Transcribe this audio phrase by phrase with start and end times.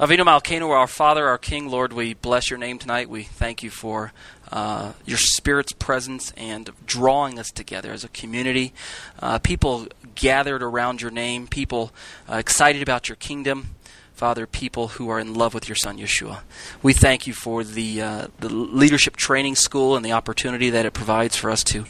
[0.00, 3.10] Avinu Malkeinu, our Father, our King, Lord, we bless your name tonight.
[3.10, 4.14] We thank you for
[4.50, 8.72] uh, your Spirit's presence and drawing us together as a community.
[9.18, 11.92] Uh, people gathered around your name, people
[12.32, 13.74] uh, excited about your kingdom.
[14.14, 16.40] Father, people who are in love with your Son Yeshua.
[16.82, 20.94] We thank you for the uh, the leadership training school and the opportunity that it
[20.94, 21.84] provides for us to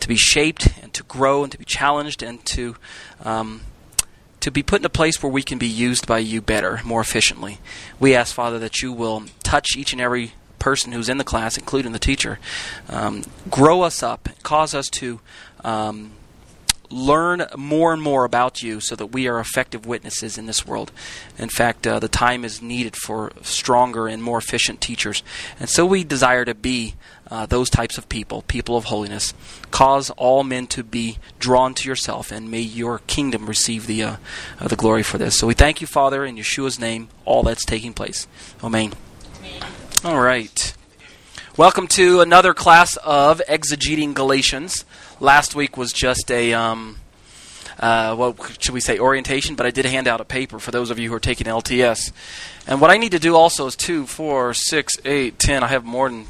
[0.00, 2.74] to be shaped and to grow and to be challenged and to
[3.24, 3.62] um,
[4.42, 7.00] to be put in a place where we can be used by you better, more
[7.00, 7.58] efficiently.
[8.00, 11.56] We ask, Father, that you will touch each and every person who's in the class,
[11.56, 12.40] including the teacher.
[12.88, 15.20] Um, grow us up, cause us to
[15.62, 16.10] um,
[16.92, 20.92] learn more and more about you so that we are effective witnesses in this world.
[21.38, 25.22] In fact, uh, the time is needed for stronger and more efficient teachers.
[25.58, 26.94] And so we desire to be
[27.30, 29.32] uh, those types of people, people of holiness.
[29.70, 34.16] Cause all men to be drawn to yourself, and may your kingdom receive the uh,
[34.60, 35.38] uh, the glory for this.
[35.38, 38.28] So we thank you, Father, in Yeshua's name, all that's taking place.
[38.62, 38.92] Amen.
[40.04, 40.74] All right.
[41.56, 44.84] Welcome to another class of exegeting Galatians.
[45.22, 46.96] Last week was just a um,
[47.78, 50.90] uh, what should we say orientation, but I did hand out a paper for those
[50.90, 52.10] of you who are taking LTS.
[52.66, 55.62] And what I need to do also is two, four, six, eight, ten.
[55.62, 56.26] I have more than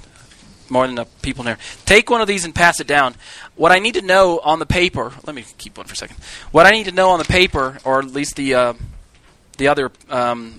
[0.69, 1.59] more than enough people in there.
[1.87, 3.15] Take one of these and pass it down.
[3.57, 6.19] What I need to know on the paper, let me keep one for a second.
[6.51, 8.75] What I need to know on the paper, or at least the uh,
[9.57, 10.57] the other um,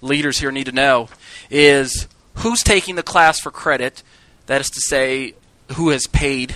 [0.00, 1.10] leaders here need to know,
[1.50, 4.02] is who's taking the class for credit.
[4.46, 5.34] That is to say,
[5.72, 6.54] who has paid.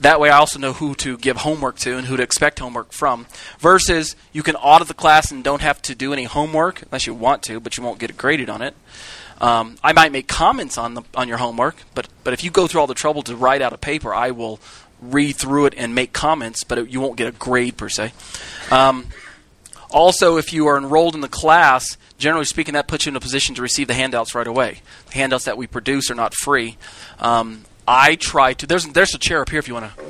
[0.00, 2.92] That way, I also know who to give homework to and who to expect homework
[2.92, 3.26] from.
[3.58, 7.14] Versus, you can audit the class and don't have to do any homework unless you
[7.14, 8.74] want to, but you won't get graded on it.
[9.40, 12.66] Um, I might make comments on the on your homework, but but if you go
[12.66, 14.60] through all the trouble to write out a paper, I will
[15.00, 18.12] read through it and make comments, but it, you won't get a grade per se.
[18.70, 19.06] Um,
[19.90, 23.20] also, if you are enrolled in the class, generally speaking, that puts you in a
[23.20, 24.82] position to receive the handouts right away.
[25.06, 26.76] The handouts that we produce are not free.
[27.18, 28.66] Um, I try to.
[28.66, 30.04] There's there's a chair up here if you want to.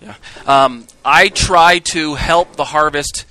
[0.00, 0.14] Yeah.
[0.46, 3.24] Um, I try to help the harvest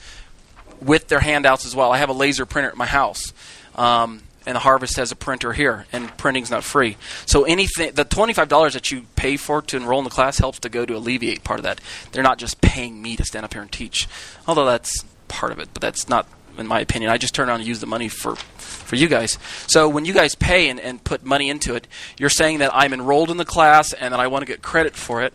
[0.82, 1.94] with their handouts as well.
[1.94, 3.32] I have a laser printer at my house.
[3.76, 6.98] Um, and the harvest has a printer here, and printing's not free.
[7.26, 10.60] So anything, the twenty-five dollars that you pay for to enroll in the class helps
[10.60, 11.80] to go to alleviate part of that.
[12.12, 14.08] They're not just paying me to stand up here and teach,
[14.46, 16.28] although that's part of it, but that's not,
[16.58, 17.10] in my opinion.
[17.10, 18.36] I just turn around and use the money for
[18.84, 19.38] for you guys.
[19.68, 22.94] So when you guys pay and, and put money into it, you're saying that I'm
[22.94, 25.34] enrolled in the class and that I want to get credit for it,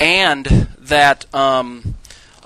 [0.00, 0.46] and
[0.78, 1.32] that.
[1.34, 1.94] Um,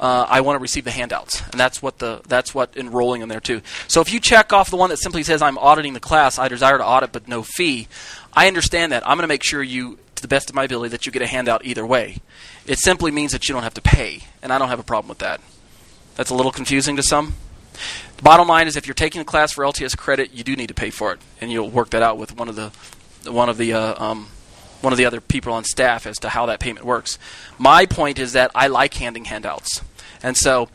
[0.02, 3.28] uh, I want to receive the handouts, and that's what the that's what enrolling in
[3.28, 3.62] there too.
[3.86, 6.48] So if you check off the one that simply says I'm auditing the class, I
[6.48, 7.86] desire to audit but no fee.
[8.32, 9.06] I understand that.
[9.06, 11.22] I'm going to make sure you, to the best of my ability, that you get
[11.22, 12.18] a handout either way.
[12.66, 15.08] It simply means that you don't have to pay, and I don't have a problem
[15.08, 15.40] with that.
[16.16, 17.34] That's a little confusing to some.
[18.22, 20.74] Bottom line is, if you're taking a class for LTS credit, you do need to
[20.74, 22.70] pay for it, and you'll work that out with one of the
[23.28, 24.28] one of the uh, um,
[24.80, 27.18] one of the other people on staff as to how that payment works.
[27.58, 29.82] My point is that I like handing handouts.
[30.22, 30.68] And so,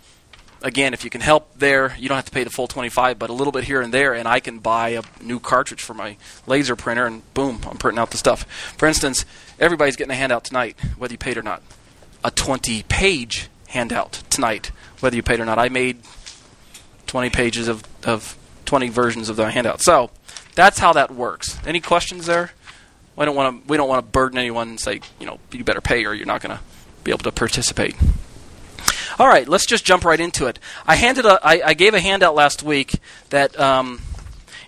[0.62, 3.30] again, if you can help there, you don't have to pay the full 25, but
[3.30, 6.18] a little bit here and there, and I can buy a new cartridge for my
[6.48, 8.44] laser printer, and boom, I'm printing out the stuff.
[8.78, 9.26] For instance,
[9.58, 11.62] everybody's getting a handout tonight, whether you paid or not.
[12.26, 15.60] A 20 page handout tonight, whether you paid or not.
[15.60, 16.02] I made
[17.08, 19.82] 20 pages of, of 20 versions of the handout.
[19.82, 20.12] So
[20.56, 21.58] that's how that works.
[21.66, 22.52] Any questions there?
[23.16, 23.68] We don't want to.
[23.68, 26.28] We don't want to burden anyone and say, you know, you better pay or you're
[26.28, 26.64] not going to
[27.04, 27.96] be able to participate.
[29.18, 30.60] All right, let's just jump right into it.
[30.86, 33.00] I handed a, I, I gave a handout last week
[33.32, 34.02] that um,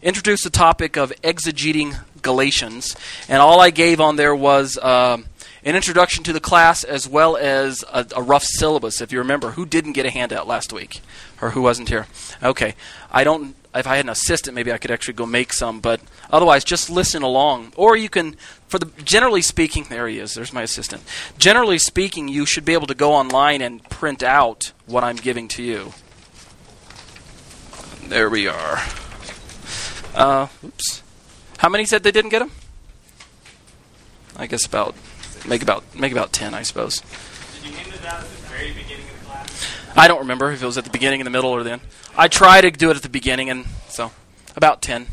[0.02, 2.96] introduced the topic of exegeting Galatians,
[3.28, 5.18] and all I gave on there was uh,
[5.64, 9.02] an introduction to the class as well as a, a, rough syllabus.
[9.02, 11.02] If you remember, who didn't get a handout last week
[11.42, 12.08] or who wasn't here?
[12.42, 12.76] Okay,
[13.12, 13.56] I don't.
[13.76, 15.80] If I had an assistant, maybe I could actually go make some.
[15.80, 16.02] But
[16.32, 17.74] otherwise, just listen along.
[17.76, 18.36] Or you can,
[18.68, 20.34] for the generally speaking, there he is.
[20.34, 21.04] There's my assistant.
[21.38, 25.48] Generally speaking, you should be able to go online and print out what I'm giving
[25.50, 25.94] to you.
[28.08, 28.80] There we are.
[30.16, 31.04] Uh, oops.
[31.60, 32.52] How many said they didn't get them?
[34.36, 34.96] I guess about
[35.50, 37.02] make about make about ten, I suppose.
[37.02, 39.68] Did you hand it out at the very beginning of the class?
[39.96, 41.82] I don't remember if it was at the beginning, in the middle, or the end.
[42.18, 44.12] I try to do it at the beginning, and so
[44.56, 45.08] about ten.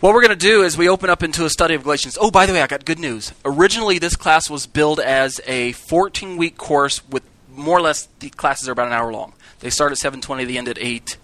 [0.00, 2.18] What we're going to do is we open up into a study of Galatians.
[2.20, 3.32] Oh, by the way, I got good news.
[3.46, 8.68] Originally, this class was billed as a 14-week course with more or less the classes
[8.68, 9.32] are about an hour long.
[9.60, 11.16] They start at 7:20, they end at 8,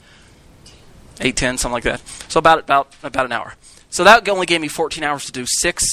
[1.17, 2.01] 8:10, something like that.
[2.29, 3.55] So about about about an hour.
[3.91, 5.85] So that only gave me 14 hours to do six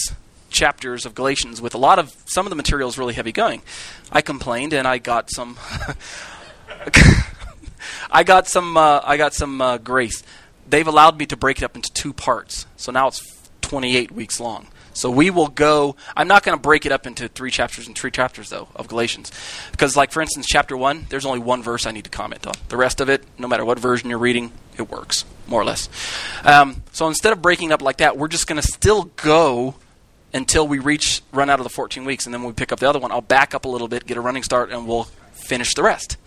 [0.50, 3.62] chapters of Galatians with a lot of some of the materials really heavy going.
[4.12, 5.58] I complained and I got some
[8.12, 10.24] I got some uh, I got some uh, grace.
[10.68, 12.66] They've allowed me to break it up into two parts.
[12.78, 13.22] So now it's
[13.62, 14.68] 28 weeks long.
[14.94, 15.96] So we will go.
[16.18, 18.88] I'm not going to break it up into three chapters and three chapters though of
[18.88, 19.32] Galatians,
[19.72, 22.54] because like for instance, chapter one, there's only one verse I need to comment on.
[22.68, 25.88] The rest of it, no matter what version you're reading, it works more or less.
[26.44, 29.76] Um, so instead of breaking up like that, we're just going to still go
[30.34, 32.80] until we reach run out of the 14 weeks, and then when we pick up
[32.80, 35.08] the other one, I'll back up a little bit, get a running start, and we'll
[35.34, 36.18] finish the rest.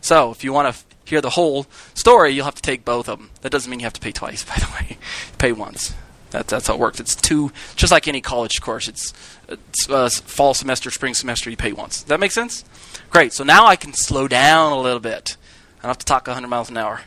[0.00, 3.08] So if you want to f- hear the whole story, you'll have to take both
[3.08, 3.30] of them.
[3.42, 4.98] That doesn't mean you have to pay twice, by the way.
[5.38, 5.94] pay once.
[6.30, 6.98] That, that's how it works.
[6.98, 8.88] It's two, just like any college course.
[8.88, 9.12] It's,
[9.48, 11.50] it's uh, fall semester, spring semester.
[11.50, 12.00] You pay once.
[12.00, 12.64] Does that make sense?
[13.10, 13.32] Great.
[13.32, 15.36] So now I can slow down a little bit.
[15.78, 17.02] I don't have to talk 100 miles an hour.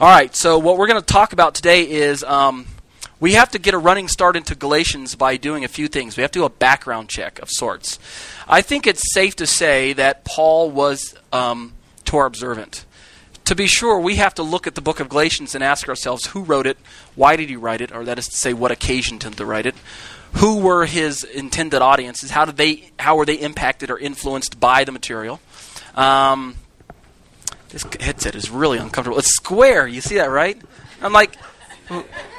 [0.00, 0.34] All right.
[0.34, 2.66] So what we're going to talk about today is um,
[3.20, 6.16] we have to get a running start into Galatians by doing a few things.
[6.16, 7.98] We have to do a background check of sorts.
[8.48, 11.74] I think it's safe to say that Paul was um,
[12.04, 12.84] Torah observant
[13.44, 16.26] to be sure, we have to look at the book of Galatians and ask ourselves
[16.26, 16.78] who wrote it,
[17.14, 19.66] why did he write it, or that is to say, what occasioned him to write
[19.66, 19.74] it,
[20.34, 24.84] who were his intended audiences, how did they, how were they impacted or influenced by
[24.84, 25.40] the material.
[25.94, 26.56] Um,
[27.68, 29.18] this headset is really uncomfortable.
[29.18, 29.86] It's square.
[29.86, 30.60] You see that, right?
[31.02, 31.36] I'm like,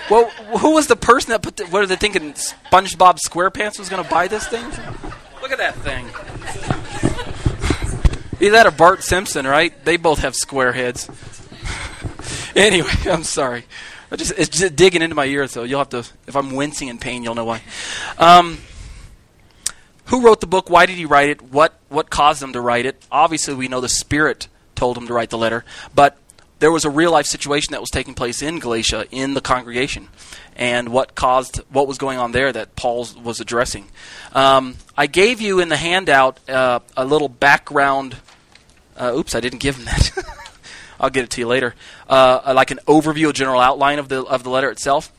[0.10, 1.58] well, who was the person that put?
[1.58, 2.34] The, what are they thinking?
[2.34, 4.66] SpongeBob SquarePants was going to buy this thing?
[5.42, 6.08] Look at that thing.
[8.42, 9.74] Either that or Bart Simpson, right?
[9.86, 11.10] They both have square heads.
[12.56, 13.66] anyway, I'm sorry.
[14.12, 16.00] I just it's just digging into my ear, so you'll have to.
[16.28, 17.62] If I'm wincing in pain, you'll know why.
[18.18, 18.60] Um,
[20.06, 20.70] who wrote the book?
[20.70, 21.42] Why did he write it?
[21.42, 23.04] What what caused him to write it?
[23.12, 26.18] Obviously, we know the Spirit told him to write the letter, but
[26.66, 30.08] there was a real life situation that was taking place in Galatia in the congregation,
[30.56, 33.86] and what caused what was going on there that Paul was addressing.
[34.34, 38.18] Um, I gave you in the handout uh, a little background
[38.98, 40.12] uh, oops, I didn't give him that.
[41.00, 41.76] I'll get it to you later.
[42.10, 45.14] Uh, like an overview, a general outline of the of the letter itself.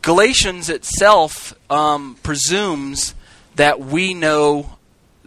[0.00, 3.14] Galatians itself um, presumes
[3.56, 4.73] that we know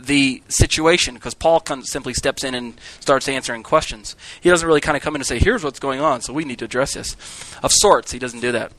[0.07, 4.15] the situation because Paul simply steps in and starts answering questions.
[4.42, 6.44] He doesn't really kind of come in and say, "Here's what's going on," so we
[6.44, 7.15] need to address this.
[7.62, 8.71] Of sorts, he doesn't do that.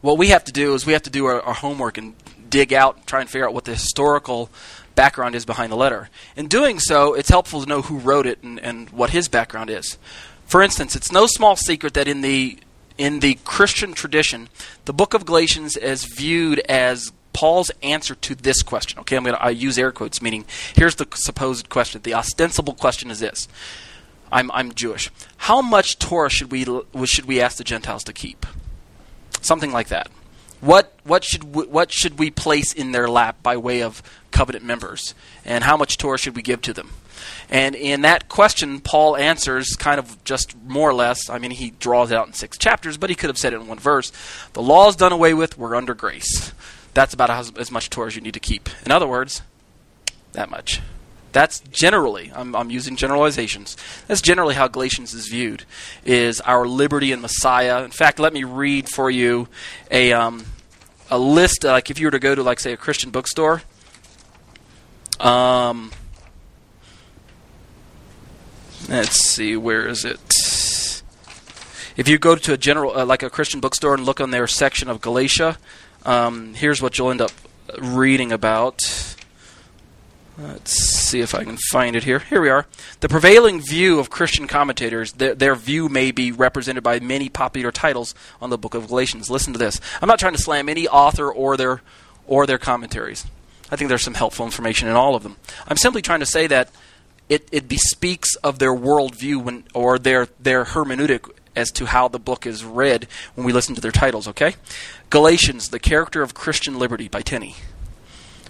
[0.00, 2.14] What we have to do is we have to do our, our homework and
[2.50, 4.50] dig out, try and figure out what the historical
[4.94, 6.08] background is behind the letter.
[6.36, 9.70] In doing so, it's helpful to know who wrote it and, and what his background
[9.70, 9.98] is.
[10.46, 12.58] For instance, it's no small secret that in the
[12.96, 14.48] in the Christian tradition,
[14.86, 18.98] the book of Galatians is viewed as Paul's answer to this question.
[18.98, 22.02] Okay, I'm going to use air quotes, meaning here's the supposed question.
[22.02, 23.46] The ostensible question is this:
[24.32, 25.08] I'm I'm Jewish.
[25.36, 26.66] How much Torah should we
[27.06, 28.44] should we ask the Gentiles to keep?
[29.40, 30.08] Something like that.
[30.60, 34.02] What what should we, what should we place in their lap by way of
[34.32, 35.14] covenant members,
[35.44, 36.90] and how much Torah should we give to them?
[37.48, 41.30] And in that question, Paul answers kind of just more or less.
[41.30, 43.60] I mean, he draws it out in six chapters, but he could have said it
[43.60, 44.10] in one verse.
[44.54, 45.56] The law is done away with.
[45.56, 46.52] We're under grace.
[46.94, 48.68] That's about as, as much Torah as you need to keep.
[48.84, 49.42] In other words,
[50.32, 50.80] that much.
[51.32, 53.76] That's generally, I'm, I'm, using generalizations.
[54.06, 55.64] That's generally how Galatians is viewed,
[56.04, 57.84] is our liberty in Messiah.
[57.84, 59.48] In fact, let me read for you
[59.90, 60.46] a, um,
[61.10, 63.62] a list, uh, like if you were to go to, like, say, a Christian bookstore.
[65.20, 65.92] Um,
[68.88, 70.18] let's see, where is it?
[71.96, 74.46] If you go to a general, uh, like a Christian bookstore and look on their
[74.46, 75.58] section of Galatia,
[76.08, 77.32] um, here's what you'll end up
[77.78, 78.80] reading about.
[80.38, 82.20] Let's see if I can find it here.
[82.20, 82.64] Here we are.
[83.00, 87.70] The prevailing view of Christian commentators, their, their, view may be represented by many popular
[87.70, 89.28] titles on the book of Galatians.
[89.28, 89.82] Listen to this.
[90.00, 91.82] I'm not trying to slam any author or their
[92.26, 93.26] or their commentaries.
[93.70, 95.36] I think there's some helpful information in all of them.
[95.66, 96.70] I'm simply trying to say that
[97.28, 102.18] it, it bespeaks of their worldview when, or their, their hermeneutic as to how the
[102.18, 104.54] book is read when we listen to their titles, okay?
[105.10, 107.56] Galatians, The Charter of Christian Liberty by Tenney.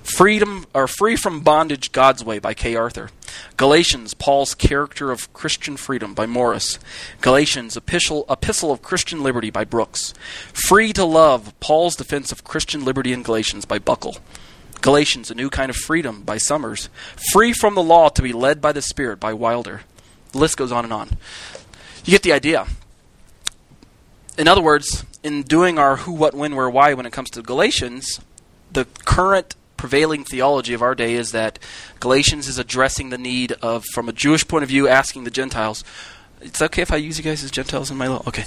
[0.03, 2.75] Freedom or Free from Bondage God's Way by K.
[2.75, 3.11] Arthur.
[3.57, 6.81] Galatians, Paul's Charter of Christian Freedom by Morris.
[7.21, 10.15] Galatians, Epistle, Epistle of Christian Liberty by Brooks.
[10.53, 14.17] Free to Love, Paul's Defense of Christian Liberty in Galatians by Buckle.
[14.81, 16.89] Galatians, A New Kind of Freedom by Summers.
[17.33, 19.83] Free from the Law to be Led by the Spirit by Wilder.
[20.33, 21.11] The list goes on and on.
[22.05, 22.67] You get the idea.
[24.37, 27.43] In other words, in doing our who, what, when, where, why when it comes to
[27.43, 28.19] Galatians,
[28.73, 31.59] the current prevailing theology of our day is that
[32.01, 35.85] Galatians is addressing the need of, from a Jewish point of view, asking the Gentiles.
[36.41, 38.23] It's okay if I use you guys as Gentiles in my law.
[38.27, 38.45] Okay.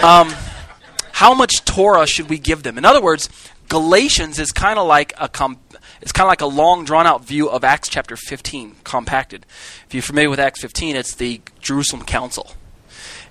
[0.02, 0.32] um,
[1.12, 2.78] how much Torah should we give them?
[2.78, 3.28] In other words,
[3.68, 5.58] Galatians is kind of like a com-
[6.00, 9.44] it's kind of like a long drawn out view of Acts chapter 15 compacted.
[9.86, 12.52] If you're familiar with Acts 15, it's the Jerusalem Council.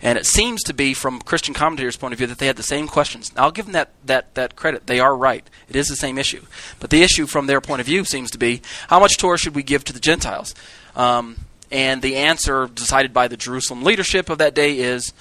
[0.02, 2.64] And it seems to be, from Christian commentators' point of view, that they had the
[2.64, 3.34] same questions.
[3.36, 4.88] Now, I'll give them that, that, that credit.
[4.88, 5.48] They are right.
[5.70, 6.46] It is the same issue.
[6.80, 9.56] But the issue, from their point of view, seems to be how much Torah should
[9.56, 10.54] we give to the Gentiles?
[10.96, 11.38] Um,
[11.72, 15.14] and the answer decided by the Jerusalem leadership of that day is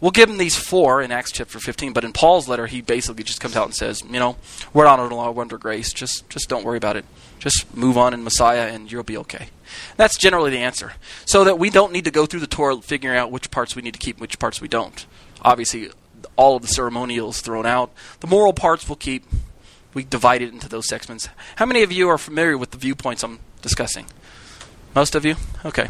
[0.00, 1.92] we'll give him these four in Acts chapter 15.
[1.92, 4.36] But in Paul's letter, he basically just comes out and says, you know,
[4.72, 5.92] we're not under law, we're under grace.
[5.92, 7.04] Just, just don't worry about it.
[7.38, 9.48] Just move on in Messiah, and you'll be okay.
[9.96, 10.94] That's generally the answer.
[11.24, 13.82] So that we don't need to go through the Torah figuring out which parts we
[13.82, 15.06] need to keep, and which parts we don't.
[15.42, 15.90] Obviously,
[16.36, 17.92] all of the ceremonials thrown out.
[18.20, 19.24] The moral parts we'll keep.
[19.94, 21.28] We divide it into those segments.
[21.56, 24.06] How many of you are familiar with the viewpoints I'm discussing?
[24.94, 25.36] Most of you?
[25.64, 25.88] Okay.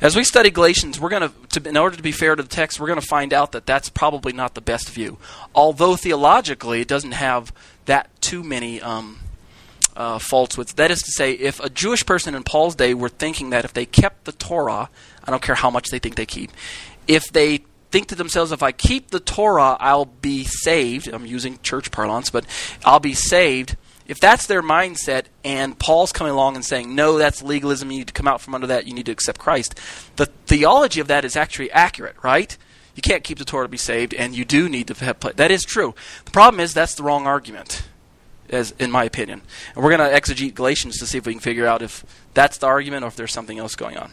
[0.00, 2.80] As we study Galatians, we're going to, in order to be fair to the text,
[2.80, 5.18] we're going to find out that that's probably not the best view.
[5.54, 7.52] Although theologically, it doesn't have
[7.86, 9.20] that too many um,
[9.96, 10.76] uh, faults with.
[10.76, 13.72] That is to say, if a Jewish person in Paul's day were thinking that if
[13.72, 14.90] they kept the Torah,
[15.24, 16.50] I don't care how much they think they keep,
[17.08, 21.08] if they think to themselves, if I keep the Torah, I'll be saved.
[21.08, 22.44] I'm using church parlance, but
[22.84, 23.76] I'll be saved.
[24.08, 28.08] If that's their mindset, and Paul's coming along and saying, no, that's legalism, you need
[28.08, 29.78] to come out from under that, you need to accept Christ,
[30.16, 32.56] the theology of that is actually accurate, right?
[32.94, 35.20] You can't keep the Torah to be saved, and you do need to have.
[35.36, 35.94] That is true.
[36.24, 37.86] The problem is that's the wrong argument
[38.48, 39.42] as in my opinion.
[39.74, 42.58] And we're going to exegete Galatians to see if we can figure out if that's
[42.58, 44.12] the argument or if there's something else going on.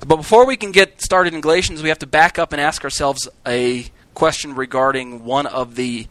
[0.00, 2.84] But before we can get started in Galatians, we have to back up and ask
[2.84, 6.06] ourselves a question regarding one of the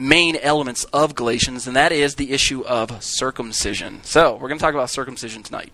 [0.00, 4.02] main elements of Galatians, and that is the issue of circumcision.
[4.02, 5.72] So we're going to talk about circumcision tonight.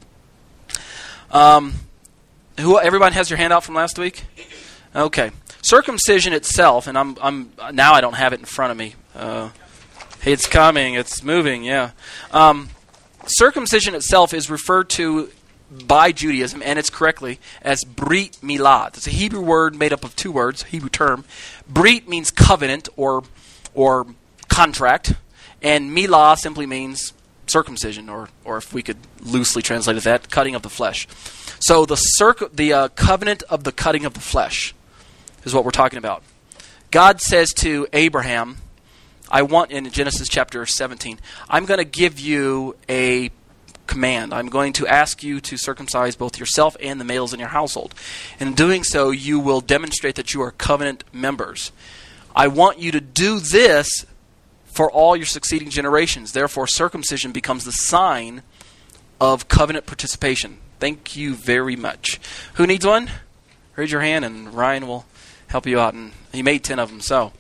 [1.30, 1.74] Um,
[2.58, 2.78] who?
[2.78, 4.24] Everyone has your handout from last week.
[4.94, 5.30] Okay,
[5.62, 8.94] circumcision itself, and I'm, I'm now I don't have it in front of me.
[9.14, 9.50] Uh,
[10.24, 10.94] it's coming.
[10.94, 11.64] It's moving.
[11.64, 11.90] Yeah.
[12.32, 12.70] Um,
[13.26, 15.30] circumcision itself is referred to
[15.70, 18.88] by Judaism, and it's correctly, as Brit Milah.
[18.88, 21.24] It's a Hebrew word made up of two words, Hebrew term.
[21.68, 23.24] Brit means covenant or
[23.76, 24.06] or
[24.48, 25.14] contract,
[25.62, 27.12] and Milah simply means
[27.46, 31.06] circumcision, or or if we could loosely translate it that, cutting of the flesh.
[31.60, 34.74] So the circ- the uh, covenant of the cutting of the flesh
[35.44, 36.24] is what we're talking about.
[36.90, 38.58] God says to Abraham
[39.30, 41.18] I want in Genesis chapter 17,
[41.48, 43.30] I'm going to give you a
[43.88, 44.32] command.
[44.32, 47.94] I'm going to ask you to circumcise both yourself and the males in your household.
[48.38, 51.72] In doing so, you will demonstrate that you are covenant members.
[52.36, 54.04] I want you to do this
[54.66, 56.32] for all your succeeding generations.
[56.32, 58.42] Therefore, circumcision becomes the sign
[59.18, 60.58] of covenant participation.
[60.78, 62.20] Thank you very much.
[62.54, 63.10] Who needs one?
[63.74, 65.06] Raise your hand, and Ryan will
[65.46, 65.94] help you out.
[65.94, 67.32] And he made 10 of them, so.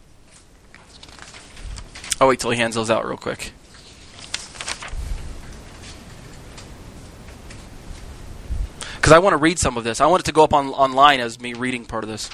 [2.18, 3.52] I'll wait till he hands those out real quick.
[8.96, 10.00] Because I want to read some of this.
[10.00, 12.30] I want it to go up on online as me reading part of this.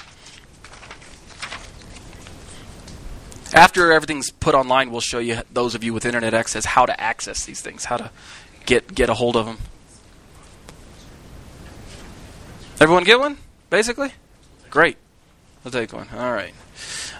[3.53, 6.99] After everything's put online, we'll show you those of you with internet access how to
[6.99, 8.11] access these things, how to
[8.65, 9.59] get get a hold of them.
[12.79, 13.37] Everyone get one,
[13.69, 14.11] basically.
[14.71, 14.97] Great.
[15.63, 16.07] I'll take one.
[16.13, 16.53] All right.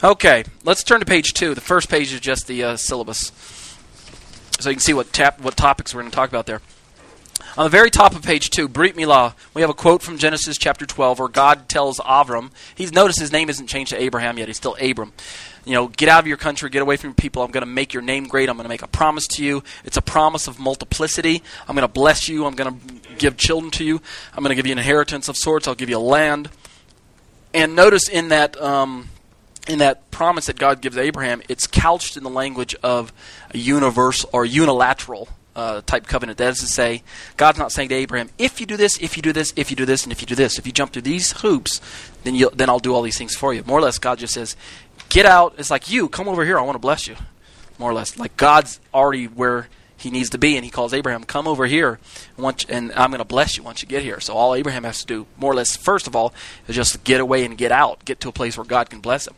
[0.03, 1.53] Okay, let's turn to page two.
[1.53, 3.31] The first page is just the uh, syllabus,
[4.59, 6.61] so you can see what tap what topics we're going to talk about there.
[7.57, 10.57] On the very top of page two, Brit Milah, we have a quote from Genesis
[10.57, 14.47] chapter 12 where God tells Avram, he's noticed his name isn't changed to Abraham yet,
[14.47, 15.13] he's still Abram.
[15.65, 17.41] You know, get out of your country, get away from your people.
[17.41, 18.49] I'm going to make your name great.
[18.49, 19.63] I'm going to make a promise to you.
[19.85, 21.41] It's a promise of multiplicity.
[21.67, 22.45] I'm going to bless you.
[22.45, 24.01] I'm going to give children to you.
[24.33, 25.67] I'm going to give you an inheritance of sorts.
[25.67, 26.49] I'll give you a land.
[27.53, 29.09] And notice in that um,
[29.67, 33.13] in that promise that God gives Abraham, it's couched in the language of
[33.53, 36.37] a universal or unilateral uh, type covenant.
[36.37, 37.03] That is to say,
[37.37, 39.77] God's not saying to Abraham, "If you do this, if you do this, if you
[39.77, 41.81] do this, and if you do this, if you jump through these hoops,
[42.23, 44.33] then you then I'll do all these things for you." More or less, God just
[44.33, 44.55] says,
[45.09, 46.57] "Get out." It's like you come over here.
[46.57, 47.15] I want to bless you.
[47.79, 51.23] More or less, like God's already where he needs to be, and he calls Abraham,
[51.23, 51.99] "Come over here,
[52.37, 55.05] and I'm going to bless you once you get here." So all Abraham has to
[55.05, 56.33] do, more or less, first of all,
[56.67, 59.27] is just get away and get out, get to a place where God can bless
[59.27, 59.35] him.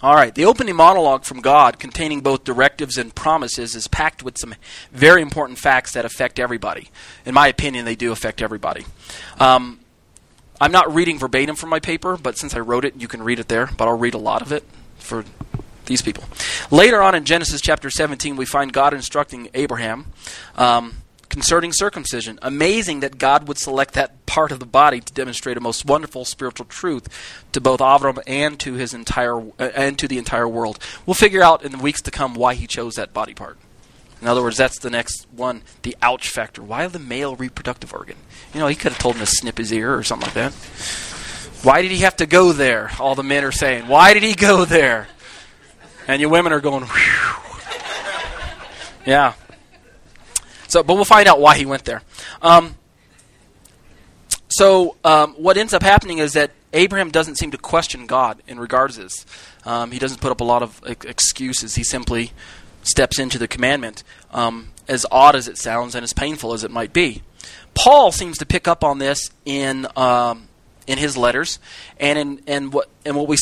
[0.00, 4.38] All right, the opening monologue from God, containing both directives and promises, is packed with
[4.38, 4.54] some
[4.92, 6.90] very important facts that affect everybody.
[7.26, 8.84] In my opinion, they do affect everybody.
[9.40, 9.80] Um,
[10.60, 13.40] I'm not reading verbatim from my paper, but since I wrote it, you can read
[13.40, 13.70] it there.
[13.76, 14.62] But I'll read a lot of it
[14.98, 15.24] for
[15.86, 16.24] these people.
[16.70, 20.12] Later on in Genesis chapter 17, we find God instructing Abraham.
[20.56, 22.38] Um, concerning circumcision.
[22.42, 26.24] Amazing that God would select that part of the body to demonstrate a most wonderful
[26.24, 27.08] spiritual truth
[27.50, 30.78] to both Avram and to his entire uh, and to the entire world.
[31.04, 33.58] We'll figure out in the weeks to come why he chose that body part.
[34.22, 36.62] In other words, that's the next one, the ouch factor.
[36.62, 38.14] Why the male reproductive organ?
[38.54, 40.52] You know, he could have told him to snip his ear or something like that.
[41.64, 42.92] Why did he have to go there?
[43.00, 45.08] All the men are saying, why did he go there?
[46.06, 47.60] And you women are going, Whew.
[49.04, 49.32] yeah.
[50.68, 52.02] So, but we'll find out why he went there.
[52.40, 52.76] Um,
[54.58, 58.58] so, um, what ends up happening is that Abraham doesn't seem to question God in
[58.58, 59.24] regards to this.
[59.64, 61.76] Um, he doesn't put up a lot of ex- excuses.
[61.76, 62.32] He simply
[62.82, 66.72] steps into the commandment, um, as odd as it sounds and as painful as it
[66.72, 67.22] might be.
[67.74, 70.48] Paul seems to pick up on this in um,
[70.88, 71.60] in his letters,
[72.00, 73.36] and in and what and what we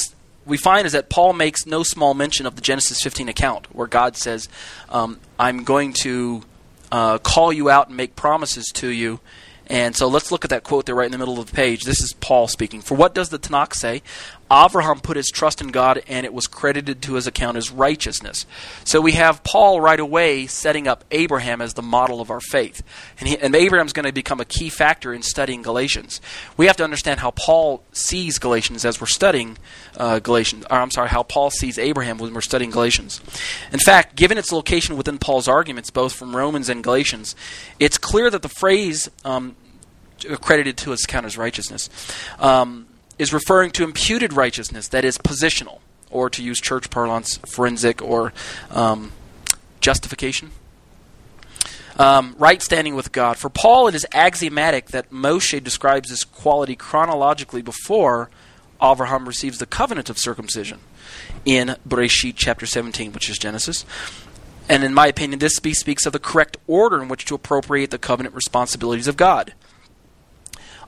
[0.44, 3.86] we find is that Paul makes no small mention of the Genesis 15 account, where
[3.86, 4.50] God says,
[4.90, 6.44] um, "I'm going to."
[6.90, 9.20] uh, call you out and make promises to you.
[9.68, 11.84] And so let's look at that quote there right in the middle of the page.
[11.84, 12.80] This is Paul speaking.
[12.80, 14.02] For what does the Tanakh say?
[14.50, 18.46] Abraham put his trust in God and it was credited to his account as righteousness.
[18.84, 22.82] So we have Paul right away setting up Abraham as the model of our faith.
[23.18, 26.20] And, he, and Abraham's going to become a key factor in studying Galatians.
[26.56, 29.58] We have to understand how Paul sees Galatians as we're studying
[29.96, 30.64] uh, Galatians.
[30.70, 33.20] Or I'm sorry, how Paul sees Abraham when we're studying Galatians.
[33.72, 37.34] In fact, given its location within Paul's arguments, both from Romans and Galatians,
[37.80, 39.56] it's clear that the phrase um,
[40.40, 41.90] credited to his account as righteousness.
[42.38, 42.85] Um,
[43.18, 48.32] is referring to imputed righteousness that is positional, or to use church parlance, forensic or
[48.70, 49.12] um,
[49.80, 50.50] justification.
[51.98, 53.38] Um, right standing with God.
[53.38, 58.28] For Paul, it is axiomatic that Moshe describes this quality chronologically before
[58.82, 60.80] Abraham receives the covenant of circumcision
[61.46, 63.86] in Bereshit chapter 17, which is Genesis.
[64.68, 67.98] And in my opinion, this speaks of the correct order in which to appropriate the
[67.98, 69.54] covenant responsibilities of God.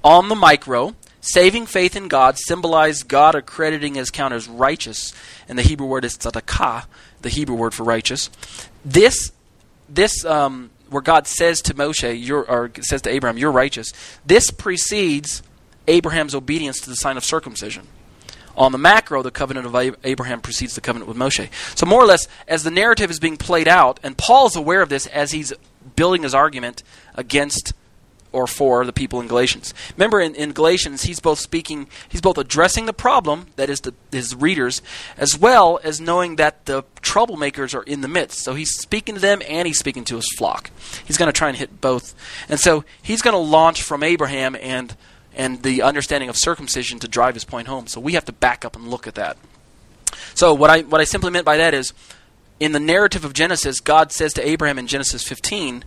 [0.05, 0.95] On the micro,
[1.33, 5.13] Saving faith in God symbolized God accrediting his count as righteous,
[5.47, 6.87] and the Hebrew word is tzedakah,
[7.21, 8.31] the Hebrew word for righteous.
[8.83, 9.31] This,
[9.91, 13.93] this, um, where God says to Moshe, you're, or says to Abraham, "You're righteous."
[14.25, 15.43] This precedes
[15.87, 17.89] Abraham's obedience to the sign of circumcision.
[18.57, 21.51] On the macro, the covenant of Abraham precedes the covenant with Moshe.
[21.75, 24.89] So, more or less, as the narrative is being played out, and Paul's aware of
[24.89, 25.53] this as he's
[25.95, 26.83] building his argument
[27.15, 27.75] against
[28.33, 29.73] or for the people in Galatians.
[29.97, 33.95] Remember, in, in Galatians, he's both speaking, he's both addressing the problem, that is, the,
[34.13, 34.83] his readers,
[35.17, 38.41] as well as knowing that the troublemakers are in the midst.
[38.41, 40.71] So he's speaking to them and he's speaking to his flock.
[41.07, 42.15] He's going to try and hit both.
[42.49, 44.95] And so he's going to launch from Abraham and,
[45.35, 47.87] and the understanding of circumcision to drive his point home.
[47.87, 49.37] So we have to back up and look at that.
[50.35, 51.93] So what I, what I simply meant by that is,
[52.61, 55.85] in the narrative of Genesis, God says to Abraham in Genesis 15,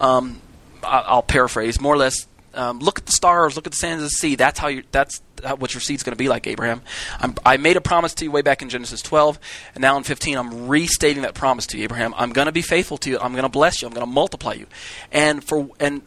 [0.00, 0.40] um,
[0.84, 2.26] I'll paraphrase more or less.
[2.54, 4.36] Um, look at the stars, look at the sands of the sea.
[4.36, 4.84] That's how you.
[4.92, 6.82] That's how, what your seed's going to be like, Abraham.
[7.18, 9.38] I'm, i made a promise to you way back in Genesis 12,
[9.74, 12.14] and now in 15, I'm restating that promise to you, Abraham.
[12.16, 13.18] I'm going to be faithful to you.
[13.18, 13.88] I'm going to bless you.
[13.88, 14.66] I'm going to multiply you.
[15.10, 16.02] And for and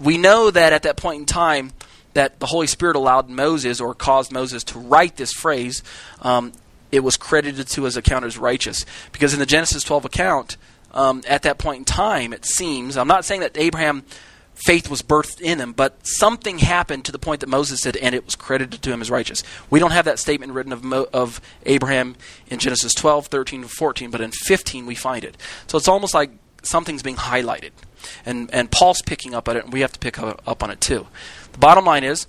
[0.00, 1.72] we know that at that point in time,
[2.14, 5.82] that the Holy Spirit allowed Moses or caused Moses to write this phrase.
[6.22, 6.52] Um,
[6.90, 10.56] it was credited to his account as righteous because in the Genesis 12 account
[10.94, 12.96] um, at that point in time, it seems.
[12.96, 14.04] I'm not saying that Abraham
[14.54, 18.14] faith was birthed in him, but something happened to the point that Moses said, and
[18.14, 19.42] it was credited to him as righteous.
[19.68, 22.14] We don't have that statement written of, Mo- of Abraham
[22.46, 25.36] in Genesis 12, 13, 14, but in 15 we find it.
[25.66, 26.30] So it's almost like
[26.62, 27.72] something's being highlighted.
[28.24, 30.80] And, and Paul's picking up on it, and we have to pick up on it
[30.80, 31.08] too.
[31.52, 32.26] The bottom line is,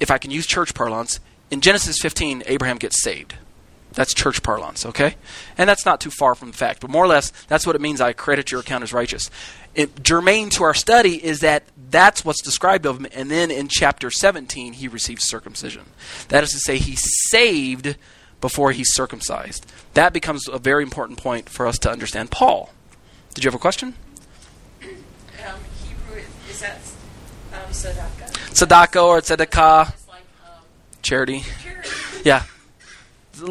[0.00, 3.34] if I can use church parlance, in Genesis 15, Abraham gets saved.
[3.94, 5.14] That's church parlance, okay?
[5.56, 7.80] And that's not too far from the fact, but more or less, that's what it
[7.80, 9.30] means I credit your account as righteous.
[9.74, 13.68] It, germane to our study is that that's what's described of him, and then in
[13.68, 15.84] chapter 17, he receives circumcision.
[16.28, 17.96] That is to say, he's saved
[18.40, 19.70] before he's circumcised.
[19.94, 22.72] That becomes a very important point for us to understand Paul.
[23.34, 23.94] Did you have a question?
[24.82, 24.90] Um,
[25.84, 26.78] Hebrew, is that
[27.52, 28.32] um, tzedakah?
[28.50, 30.62] Tzedakah or tzedakah, like um,
[31.02, 31.44] charity.
[31.62, 31.88] charity.
[32.24, 32.44] Yeah.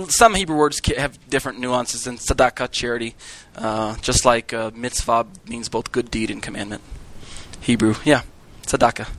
[0.10, 3.16] Some Hebrew words have different nuances than tzedakah, charity.
[3.56, 6.82] Uh, just like uh, mitzvah means both good deed and commandment.
[7.60, 8.22] Hebrew, yeah,
[8.64, 9.10] tzedakah.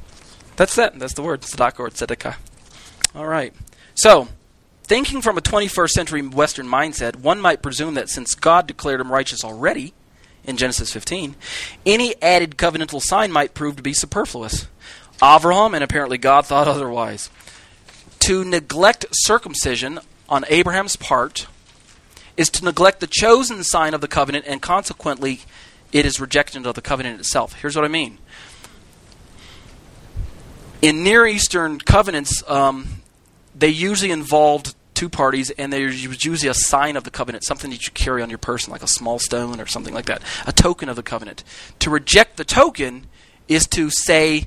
[0.56, 0.98] That's that.
[0.98, 2.36] That's the word, tzedakah or tzedakah.
[3.14, 3.52] All right.
[3.94, 4.28] So,
[4.84, 9.12] thinking from a 21st century Western mindset, one might presume that since God declared him
[9.12, 9.92] righteous already
[10.44, 11.36] in Genesis 15,
[11.84, 14.66] any added covenantal sign might prove to be superfluous.
[15.20, 17.30] Avraham and apparently God thought otherwise
[18.20, 21.46] to neglect circumcision on Abraham's part
[22.36, 25.40] is to neglect the chosen sign of the covenant, and consequently,
[25.92, 27.54] it is rejection of the covenant itself.
[27.54, 28.18] Here's what I mean.
[30.82, 33.02] In Near Eastern covenants, um,
[33.54, 37.70] they usually involved two parties, and there was usually a sign of the covenant, something
[37.70, 40.52] that you carry on your person, like a small stone or something like that, a
[40.52, 41.44] token of the covenant.
[41.80, 43.06] To reject the token
[43.48, 44.46] is to say,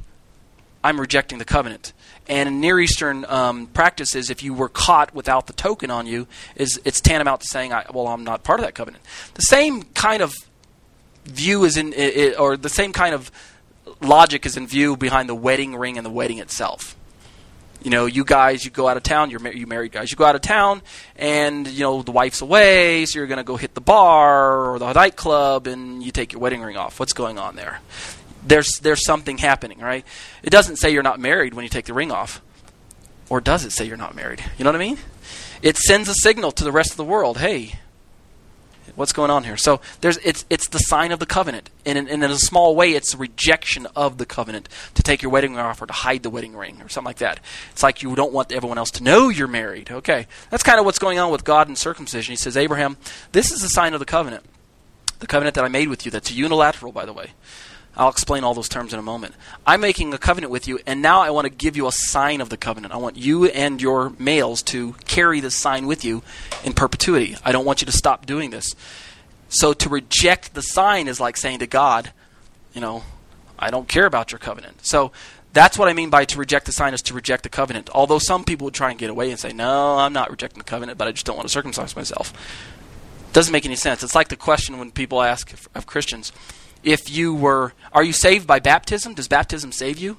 [0.83, 1.93] I'm rejecting the covenant.
[2.27, 6.27] And in Near Eastern um, practices, if you were caught without the token on you,
[6.55, 9.03] is it's tantamount to saying, I, "Well, I'm not part of that covenant."
[9.35, 10.33] The same kind of
[11.25, 13.31] view is in, i i or the same kind of
[14.01, 16.95] logic is in view behind the wedding ring and the wedding itself.
[17.83, 19.29] You know, you guys, you go out of town.
[19.29, 20.11] You're you married guys.
[20.11, 20.81] You go out of town,
[21.15, 24.79] and you know the wife's away, so you're going to go hit the bar or
[24.79, 26.99] the nightclub, and you take your wedding ring off.
[26.99, 27.79] What's going on there?
[28.47, 30.05] There's there's something happening, right?
[30.43, 32.41] It doesn't say you're not married when you take the ring off.
[33.29, 34.43] Or does it say you're not married?
[34.57, 34.97] You know what I mean?
[35.61, 37.73] It sends a signal to the rest of the world, hey,
[38.95, 39.57] what's going on here?
[39.57, 41.69] So there's it's it's the sign of the covenant.
[41.85, 45.21] And in, and in a small way it's a rejection of the covenant to take
[45.21, 47.39] your wedding ring off or to hide the wedding ring or something like that.
[47.71, 49.91] It's like you don't want everyone else to know you're married.
[49.91, 50.27] Okay.
[50.49, 52.31] That's kind of what's going on with God and circumcision.
[52.31, 52.97] He says, Abraham,
[53.31, 54.45] this is the sign of the covenant.
[55.19, 57.31] The covenant that I made with you, that's unilateral, by the way.
[57.97, 59.33] I'll explain all those terms in a moment.
[59.65, 62.41] I'm making a covenant with you, and now I want to give you a sign
[62.41, 62.93] of the covenant.
[62.93, 66.21] I want you and your males to carry this sign with you
[66.63, 67.35] in perpetuity.
[67.43, 68.75] I don't want you to stop doing this.
[69.49, 72.11] So to reject the sign is like saying to God,
[72.73, 73.03] you know,
[73.57, 74.85] I don't care about your covenant.
[74.85, 75.11] So
[75.53, 77.89] that's what I mean by to reject the sign is to reject the covenant.
[77.91, 80.65] Although some people would try and get away and say, no, I'm not rejecting the
[80.65, 82.31] covenant, but I just don't want to circumcise myself.
[83.33, 84.03] Doesn't make any sense.
[84.03, 86.31] It's like the question when people ask of Christians,
[86.83, 89.13] if you were, are you saved by baptism?
[89.13, 90.17] Does baptism save you?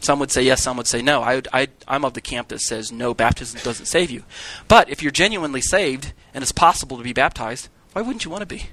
[0.00, 1.22] Some would say yes, some would say no.
[1.22, 4.24] I, I, I'm of the camp that says no, baptism doesn't save you.
[4.66, 8.42] But if you're genuinely saved and it's possible to be baptized, why wouldn't you want
[8.42, 8.66] to be?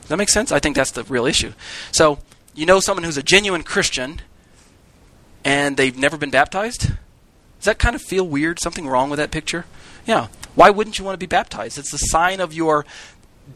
[0.00, 0.50] Does that make sense?
[0.50, 1.52] I think that's the real issue.
[1.92, 2.18] So,
[2.54, 4.20] you know someone who's a genuine Christian
[5.44, 6.88] and they've never been baptized?
[7.58, 8.58] Does that kind of feel weird?
[8.58, 9.64] Something wrong with that picture?
[10.06, 10.28] Yeah.
[10.54, 11.78] Why wouldn't you want to be baptized?
[11.78, 12.86] It's a sign of your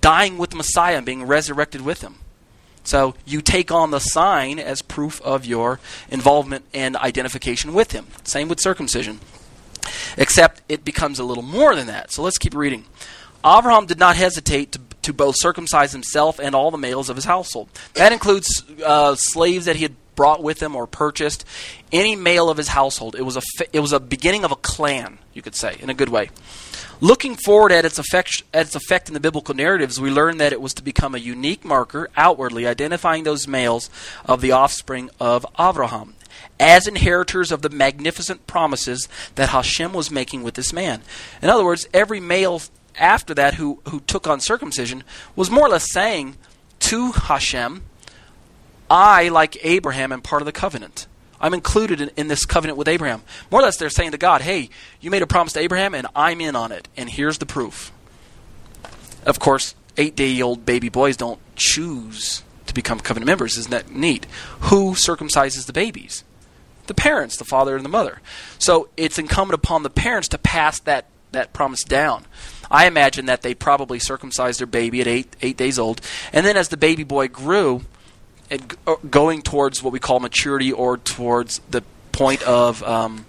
[0.01, 2.17] dying with Messiah and being resurrected with him.
[2.85, 8.07] So you take on the sign as proof of your involvement and identification with him.
[8.25, 9.21] Same with circumcision.
[10.17, 12.11] Except it becomes a little more than that.
[12.11, 12.85] So let's keep reading.
[13.45, 17.25] Abraham did not hesitate to, to both circumcise himself and all the males of his
[17.25, 17.69] household.
[17.95, 21.45] That includes uh, slaves that he had brought with him or purchased.
[21.93, 23.15] Any male of his household.
[23.15, 25.95] It was a it was a beginning of a clan, you could say, in a
[25.95, 26.31] good way.
[27.03, 30.53] Looking forward at its effect, at its effect in the biblical narratives, we learn that
[30.53, 33.89] it was to become a unique marker outwardly identifying those males
[34.27, 36.15] of the offspring of Abraham
[36.59, 41.01] as inheritors of the magnificent promises that Hashem was making with this man.
[41.41, 42.61] In other words, every male
[42.99, 45.03] after that who, who took on circumcision
[45.35, 46.37] was more or less saying
[46.81, 47.83] to Hashem,
[48.91, 51.07] I, like Abraham, am part of the covenant.
[51.41, 53.23] I'm included in, in, this covenant with Abraham.
[53.51, 54.69] More or less, they're saying to God, hey,
[55.01, 57.93] you made a promise to Abraham, and I'm in on it, and here's the proof.
[59.25, 63.57] Of course, eight day old baby boys don't choose to become covenant members.
[63.59, 64.27] Isn't that neat?
[64.61, 66.25] Who circumcises the babies?
[66.87, 68.21] The parents, the father and the mother.
[68.59, 72.25] So it's incumbent upon the parents to pass that, that promise down.
[72.71, 76.01] I imagine that they probably circumcised their baby at eight, eight days old,
[76.33, 77.83] and then as the baby boy grew,
[78.51, 78.77] and
[79.11, 81.83] going towards what we call maturity or towards the
[82.13, 83.25] point of um,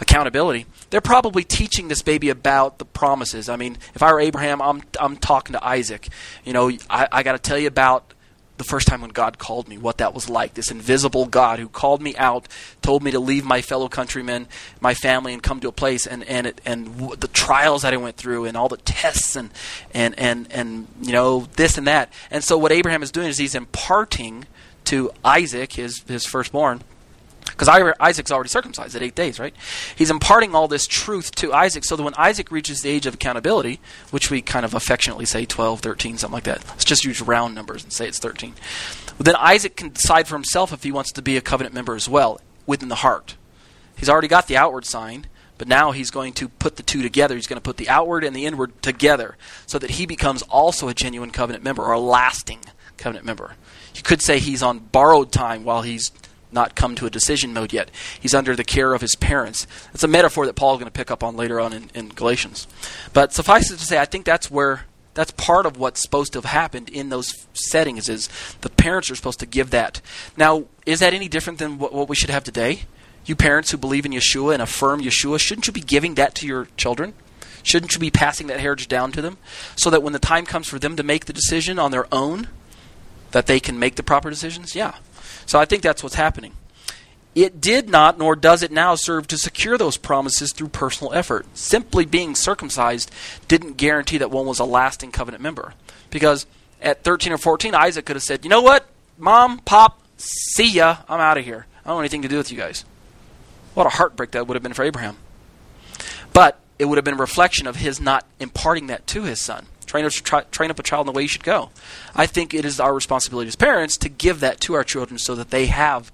[0.00, 3.48] accountability, they're probably teaching this baby about the promises.
[3.48, 6.08] I mean, if I were Abraham, I'm I'm talking to Isaac.
[6.44, 8.13] You know, I, I got to tell you about
[8.56, 10.54] the first time when God called me, what that was like.
[10.54, 12.46] This invisible God who called me out,
[12.82, 14.46] told me to leave my fellow countrymen,
[14.80, 17.92] my family, and come to a place, and and it, and w- the trials that
[17.92, 19.50] I went through, and all the tests, and
[19.92, 22.12] and and and you know this and that.
[22.30, 24.46] And so what Abraham is doing is he's imparting
[24.84, 26.82] to Isaac, his his firstborn,
[27.44, 27.68] Because
[28.00, 29.54] Isaac's already circumcised at eight days, right?
[29.94, 33.14] He's imparting all this truth to Isaac so that when Isaac reaches the age of
[33.14, 33.80] accountability,
[34.10, 37.54] which we kind of affectionately say 12, 13, something like that, let's just use round
[37.54, 38.54] numbers and say it's 13.
[39.18, 42.08] then Isaac can decide for himself if he wants to be a covenant member as
[42.08, 43.36] well within the heart.
[43.96, 45.26] He's already got the outward sign,
[45.56, 47.34] but now he's going to put the two together.
[47.34, 50.88] He's going to put the outward and the inward together so that he becomes also
[50.88, 52.60] a genuine covenant member or a lasting
[52.96, 53.54] covenant member.
[53.94, 56.10] You could say he's on borrowed time while he's
[56.54, 57.90] not come to a decision mode yet.
[58.18, 59.66] He's under the care of his parents.
[59.92, 62.66] It's a metaphor that Paul's going to pick up on later on in, in Galatians.
[63.12, 66.38] But suffice it to say, I think that's where that's part of what's supposed to
[66.38, 68.28] have happened in those settings is
[68.60, 70.00] the parents are supposed to give that.
[70.36, 72.82] Now, is that any different than what, what we should have today?
[73.24, 76.46] You parents who believe in Yeshua and affirm Yeshua, shouldn't you be giving that to
[76.46, 77.14] your children?
[77.62, 79.38] Shouldn't you be passing that heritage down to them
[79.76, 82.48] so that when the time comes for them to make the decision on their own,
[83.30, 84.74] that they can make the proper decisions?
[84.74, 84.96] Yeah.
[85.46, 86.52] So I think that's what's happening.
[87.34, 91.46] It did not, nor does it now, serve to secure those promises through personal effort.
[91.54, 93.10] Simply being circumcised
[93.48, 95.74] didn't guarantee that one was a lasting covenant member.
[96.10, 96.46] Because
[96.80, 98.86] at 13 or 14, Isaac could have said, You know what?
[99.18, 100.98] Mom, Pop, see ya.
[101.08, 101.66] I'm out of here.
[101.84, 102.84] I don't want anything to do with you guys.
[103.74, 105.16] What a heartbreak that would have been for Abraham.
[106.32, 109.66] But it would have been a reflection of his not imparting that to his son.
[110.02, 111.70] Train, train up a child in the way he should go.
[112.14, 115.34] I think it is our responsibility as parents to give that to our children so
[115.34, 116.10] that they have,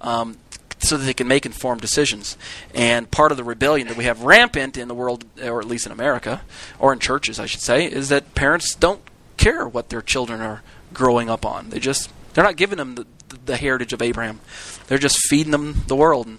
[0.00, 0.36] um,
[0.78, 2.36] so that they can make informed decisions.
[2.74, 5.86] And part of the rebellion that we have rampant in the world, or at least
[5.86, 6.42] in America,
[6.78, 9.02] or in churches, I should say, is that parents don't
[9.36, 11.70] care what their children are growing up on.
[11.70, 14.40] They just they're not giving them the, the, the heritage of Abraham.
[14.86, 16.26] They're just feeding them the world.
[16.26, 16.38] And,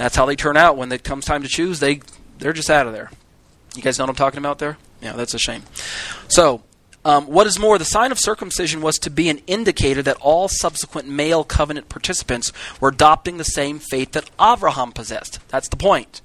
[0.00, 1.78] that's how they turn out when it comes time to choose.
[1.78, 2.00] They
[2.38, 3.10] they're just out of there.
[3.76, 4.78] You guys know what I'm talking about there?
[5.00, 5.62] Yeah, that's a shame.
[6.28, 6.62] So,
[7.04, 10.48] um, what is more, the sign of circumcision was to be an indicator that all
[10.48, 15.38] subsequent male covenant participants were adopting the same faith that Abraham possessed.
[15.48, 16.20] That's the point.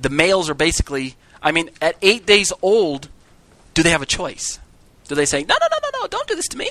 [0.00, 3.08] The males are basically, I mean, at eight days old,
[3.74, 4.60] do they have a choice?
[5.08, 6.70] Do they say, no, no, no, no, no, don't do this to me?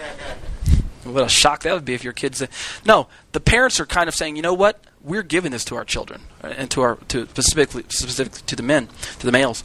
[1.04, 2.42] what a shock that would be if your kids.
[2.86, 4.82] No, the parents are kind of saying, you know what?
[5.04, 8.62] We're giving this to our children uh, and to our to specifically specifically to the
[8.62, 8.88] men,
[9.18, 9.62] to the males.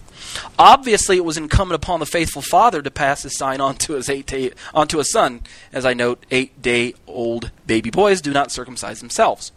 [0.60, 4.10] Obviously, it was incumbent upon the faithful father to pass his sign on to his
[4.10, 5.42] eight day, onto his son.
[5.72, 9.52] As I note, eight day old baby boys do not circumcise themselves.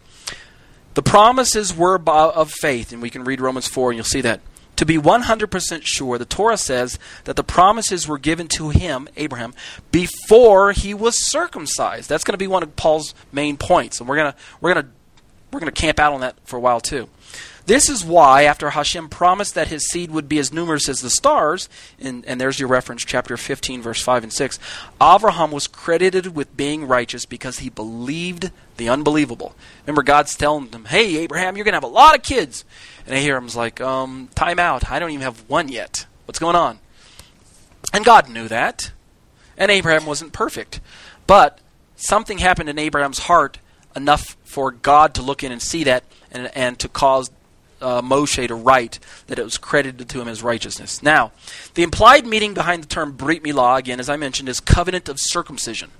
[0.93, 4.41] The promises were of faith, and we can read Romans four, and you'll see that.
[4.77, 9.53] To be 100% sure, the Torah says that the promises were given to him, Abraham,
[9.91, 12.09] before he was circumcised.
[12.09, 14.85] That's going to be one of Paul's main points, and we're going to we're going
[14.85, 14.91] to
[15.53, 17.07] we're going to camp out on that for a while too.
[17.65, 21.09] This is why, after Hashem promised that his seed would be as numerous as the
[21.09, 24.59] stars, and, and there's your reference, chapter 15, verse 5 and 6,
[25.01, 29.55] Abraham was credited with being righteous because he believed the unbelievable.
[29.85, 32.65] Remember, God's telling him, hey, Abraham, you're going to have a lot of kids.
[33.05, 34.91] And Abraham's like, um, time out.
[34.91, 36.05] I don't even have one yet.
[36.25, 36.79] What's going on?
[37.93, 38.91] And God knew that.
[39.57, 40.81] And Abraham wasn't perfect.
[41.27, 41.59] But
[41.95, 43.59] something happened in Abraham's heart
[43.95, 47.31] enough for God to look in and see that and, and to cause
[47.81, 51.03] uh, Moshe to write that it was credited to him as righteousness.
[51.03, 51.31] Now,
[51.75, 55.19] the implied meaning behind the term Brit Milah, again, as I mentioned, is covenant of
[55.19, 55.91] circumcision.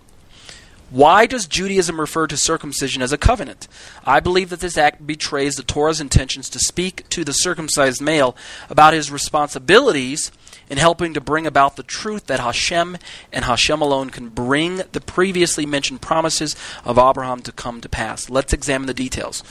[0.89, 3.67] Why does Judaism refer to circumcision as a covenant?
[4.05, 8.35] I believe that this act betrays the Torah's intentions to speak to the circumcised male
[8.69, 10.31] about his responsibilities
[10.69, 12.97] in helping to bring about the truth that Hashem
[13.31, 18.29] and Hashem alone can bring the previously mentioned promises of Abraham to come to pass.
[18.29, 19.43] Let's examine the details.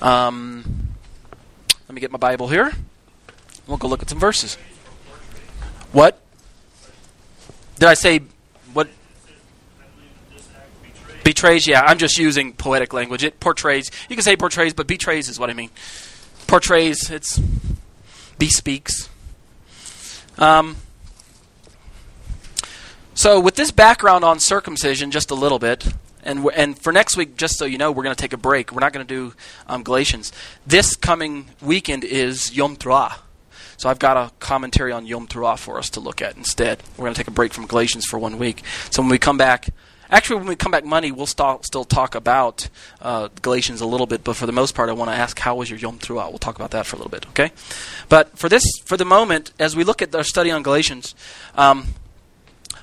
[0.00, 0.88] Um,
[1.88, 2.72] let me get my Bible here.
[3.66, 4.56] We'll go look at some verses.
[5.92, 6.20] What?
[7.78, 8.20] Did I say
[8.72, 8.88] what?
[11.24, 13.22] Betrays, yeah, I'm just using poetic language.
[13.22, 15.70] It portrays, you can say portrays, but betrays is what I mean.
[16.46, 17.38] Portrays, it's
[18.38, 19.09] bespeaks.
[20.40, 20.76] Um,
[23.12, 25.86] so, with this background on circumcision, just a little bit,
[26.22, 28.72] and and for next week, just so you know, we're going to take a break.
[28.72, 29.34] We're not going to do
[29.66, 30.32] um, Galatians.
[30.66, 33.18] This coming weekend is Yom Teruah.
[33.76, 36.82] So I've got a commentary on Yom Teruah for us to look at instead.
[36.96, 38.62] We're going to take a break from Galatians for one week.
[38.90, 39.68] So when we come back,
[40.10, 42.68] actually when we come back Monday, we'll st- still talk about
[43.00, 44.24] uh, Galatians a little bit.
[44.24, 46.28] But for the most part, I want to ask how was your Yom Teruah?
[46.28, 47.26] We'll talk about that for a little bit.
[47.28, 47.52] Okay.
[48.08, 51.14] But for this, for the moment, as we look at our study on Galatians,
[51.54, 51.88] um,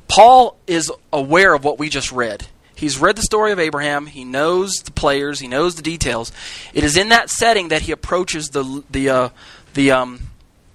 [0.08, 2.48] Paul is aware of what we just read.
[2.76, 4.06] He's read the story of Abraham.
[4.06, 5.40] He knows the players.
[5.40, 6.32] He knows the details.
[6.76, 9.30] It is in that setting that he approaches the the uh,
[9.74, 10.20] the um,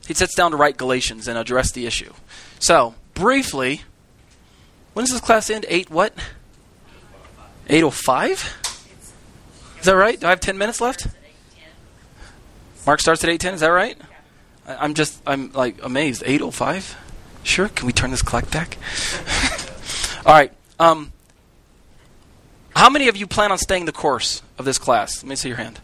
[0.06, 2.12] he sits down to write Galatians and address the issue.
[2.58, 3.82] So briefly,
[4.94, 5.64] when does this class end?
[5.68, 6.12] Eight what?
[7.68, 8.56] Eight oh five.
[9.78, 10.18] Is that right?
[10.18, 11.08] Do I have 10 minutes left?
[12.86, 13.54] Mark starts at 8:10.
[13.54, 13.96] Is that right?
[14.66, 16.22] I'm just I'm like amazed.
[16.22, 16.94] 8:05.
[17.44, 17.68] Sure.
[17.68, 18.76] Can we turn this clock back?
[20.26, 20.52] All right.
[20.78, 21.12] Um,
[22.74, 25.22] how many of you plan on staying the course of this class?
[25.22, 25.80] Let me see your hand.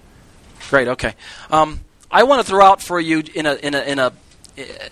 [0.71, 0.89] Great.
[0.89, 1.15] Okay.
[1.51, 4.13] Um, I want to throw out for you in a in a in a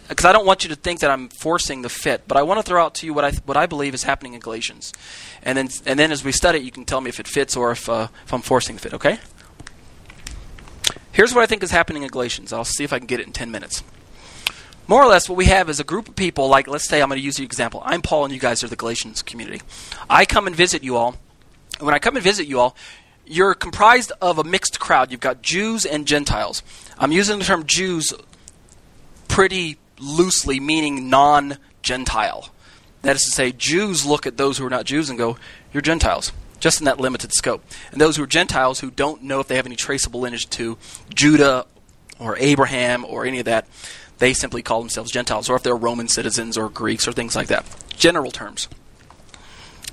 [0.09, 2.59] because I don't want you to think that I'm forcing the fit, but I want
[2.59, 4.93] to throw out to you what I what I believe is happening in Galatians,
[5.43, 7.57] and then and then as we study it, you can tell me if it fits
[7.57, 8.95] or if uh, if I'm forcing the fit.
[8.95, 9.19] Okay.
[11.13, 12.53] Here's what I think is happening in Galatians.
[12.53, 13.83] I'll see if I can get it in 10 minutes.
[14.87, 17.09] More or less, what we have is a group of people, like, let's say I'm
[17.09, 17.83] going to use the example.
[17.87, 19.63] I'm Paul, and you guys are the Galatians community.
[20.11, 21.17] I come and visit you all.
[21.81, 22.77] When I come and visit you all,
[23.25, 25.11] you're comprised of a mixed crowd.
[25.11, 26.63] You've got Jews and Gentiles.
[26.99, 28.13] I'm using the term Jews
[29.37, 32.49] pretty loosely, meaning non Gentile.
[33.03, 35.37] That is to say, Jews look at those who are not Jews and go,
[35.75, 37.63] You're Gentiles just in that limited scope.
[37.93, 40.79] And those who are Gentiles who don't know if they have any traceable lineage to
[41.15, 41.67] Judah
[42.19, 43.67] or Abraham or any of that,
[44.17, 47.49] they simply call themselves Gentiles, or if they're Roman citizens or Greeks or things like
[47.49, 47.67] that.
[47.91, 48.69] General terms.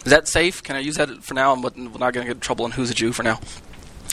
[0.06, 0.64] Is that safe?
[0.64, 1.52] Can I use that for now?
[1.52, 3.42] I'm not going to get in trouble on who's a Jew for now.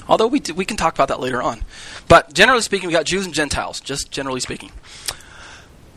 [0.08, 1.62] Although we, we can talk about that later on.
[2.08, 4.72] But generally speaking, we got Jews and Gentiles, just generally speaking.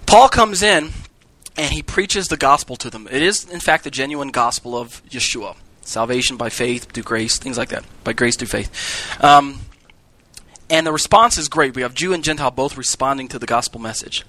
[0.06, 0.92] Paul comes in
[1.58, 3.08] and he preaches the gospel to them.
[3.12, 7.58] It is, in fact, the genuine gospel of Yeshua salvation by faith, through grace, things
[7.58, 7.84] like that.
[8.04, 9.24] By grace through faith.
[9.24, 9.60] Um,
[10.70, 11.76] and the response is great.
[11.76, 14.26] We have Jew and Gentile both responding to the gospel message.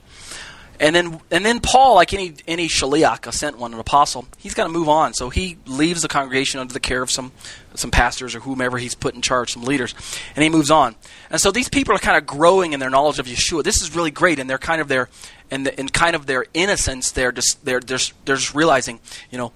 [0.80, 4.54] And then, and then Paul, like any any shaliach, a sent one, an apostle, he's
[4.54, 5.14] got to move on.
[5.14, 7.32] So he leaves the congregation under the care of some
[7.74, 9.94] some pastors or whomever he's put in charge, some leaders,
[10.34, 10.96] and he moves on.
[11.30, 13.62] And so these people are kind of growing in their knowledge of Yeshua.
[13.62, 15.08] This is really great, and they're kind of their
[15.50, 19.38] and in, in kind of their innocence, they're just they're just they're just realizing, you
[19.38, 19.52] know,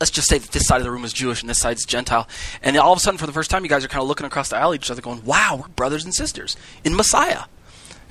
[0.00, 2.28] let's just say that this side of the room is Jewish and this side's Gentile.
[2.62, 4.26] And all of a sudden, for the first time, you guys are kind of looking
[4.26, 7.44] across the alley at each other going, wow, we're brothers and sisters in Messiah.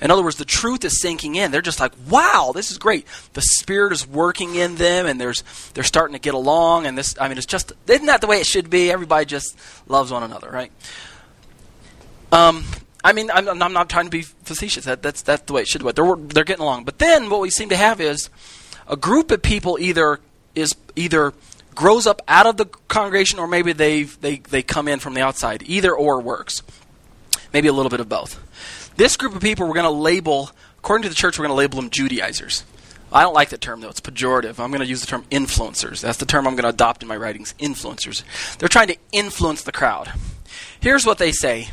[0.00, 1.50] In other words, the truth is sinking in.
[1.50, 3.06] They're just like, wow, this is great.
[3.34, 5.42] The Spirit is working in them, and there's
[5.74, 6.86] they're starting to get along.
[6.86, 8.90] And this, I mean, it's just isn't that the way it should be?
[8.90, 9.58] Everybody just
[9.88, 10.72] loves one another, right?
[12.32, 12.64] Um,
[13.02, 14.84] I mean, I'm, I'm not trying to be facetious.
[14.84, 15.92] That, that's that's the way it should be.
[15.92, 16.84] They're they're getting along.
[16.84, 18.30] But then what we seem to have is
[18.88, 20.20] a group of people either
[20.54, 21.34] is either
[21.74, 25.22] grows up out of the congregation, or maybe they they they come in from the
[25.22, 25.62] outside.
[25.66, 26.62] Either or works.
[27.52, 28.38] Maybe a little bit of both.
[29.00, 31.58] This group of people we're going to label, according to the church, we're going to
[31.58, 32.64] label them Judaizers.
[33.10, 34.62] I don't like that term though; it's pejorative.
[34.62, 36.02] I'm going to use the term influencers.
[36.02, 37.54] That's the term I'm going to adopt in my writings.
[37.58, 38.24] Influencers.
[38.58, 40.12] They're trying to influence the crowd.
[40.80, 41.70] Here's what they say: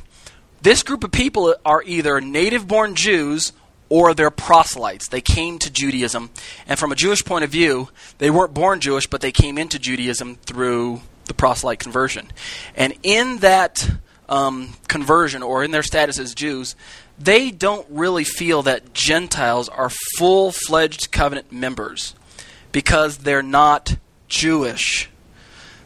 [0.62, 3.52] This group of people are either native-born Jews
[3.90, 5.10] or they're proselytes.
[5.10, 6.30] They came to Judaism,
[6.66, 9.78] and from a Jewish point of view, they weren't born Jewish, but they came into
[9.78, 12.32] Judaism through the proselyte conversion.
[12.74, 13.98] And in that
[14.30, 16.76] um, conversion, or in their status as Jews,
[17.20, 22.14] they don't really feel that Gentiles are full fledged covenant members
[22.72, 25.10] because they're not Jewish.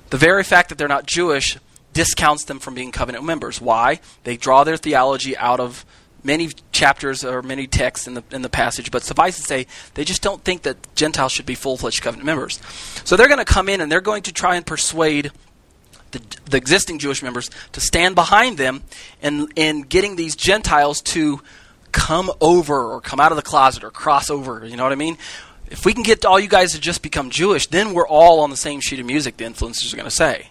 [0.09, 1.57] The very fact that they're not Jewish
[1.93, 3.61] discounts them from being covenant members.
[3.61, 3.99] Why?
[4.23, 5.85] They draw their theology out of
[6.23, 10.03] many chapters or many texts in the in the passage, but suffice to say, they
[10.03, 12.59] just don't think that Gentiles should be full fledged covenant members.
[13.05, 15.31] So they're going to come in and they're going to try and persuade
[16.11, 18.83] the, the existing Jewish members to stand behind them
[19.21, 21.41] in in getting these Gentiles to
[21.91, 24.65] come over or come out of the closet or cross over.
[24.65, 25.17] You know what I mean?
[25.69, 28.49] If we can get all you guys to just become Jewish, then we're all on
[28.49, 29.37] the same sheet of music.
[29.37, 30.49] The influencers are going to say.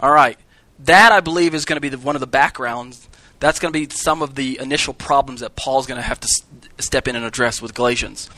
[0.00, 0.36] All right,
[0.80, 3.08] that I believe is going to be the, one of the backgrounds
[3.42, 6.26] that's going to be some of the initial problems that Paul's going to have to
[6.26, 6.44] s-
[6.78, 8.30] step in and address with Galatians.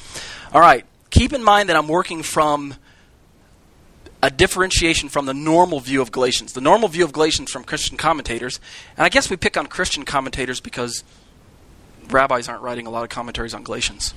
[0.50, 2.74] All right, keep in mind that I'm working from
[4.24, 6.54] a differentiation from the normal view of Galatians.
[6.54, 8.58] The normal view of Galatians from Christian commentators,
[8.96, 11.04] and I guess we pick on Christian commentators because
[12.08, 14.14] rabbis aren't writing a lot of commentaries on Galatians.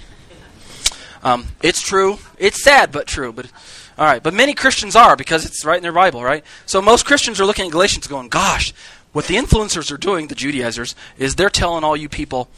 [1.24, 2.20] Um, it's true.
[2.38, 3.34] It's sad, but true.
[3.34, 3.52] But
[3.98, 6.46] all right, but many Christians are because it's right in their Bible, right?
[6.66, 8.74] So most Christians are looking at Galatians, going, "Gosh,
[9.12, 12.50] what the influencers are doing, the Judaizers, is they're telling all you people,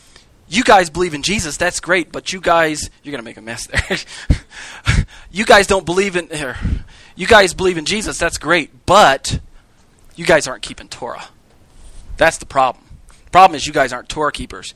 [0.47, 3.41] you guys believe in Jesus, that's great, but you guys, you're going to make a
[3.41, 5.06] mess there.
[5.31, 6.58] you guys don't believe in, here,
[7.19, 9.39] you guys believe in Jesus, that's great, but
[10.15, 11.25] you guys aren't keeping Torah.
[12.17, 12.83] That's the problem.
[13.25, 14.73] The problem is you guys aren't Torah keepers.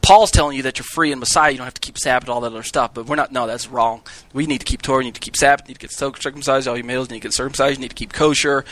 [0.00, 2.34] Paul's telling you that you're free in Messiah, you don't have to keep Sabbath, and
[2.34, 2.92] all that other stuff.
[2.92, 3.32] But we're not.
[3.32, 4.02] No, that's wrong.
[4.34, 4.98] We need to keep Torah.
[4.98, 5.66] We need to keep Sabbath.
[5.66, 6.68] Need to get circumcised.
[6.68, 7.78] All your males need to get circumcised.
[7.78, 8.64] You need to keep kosher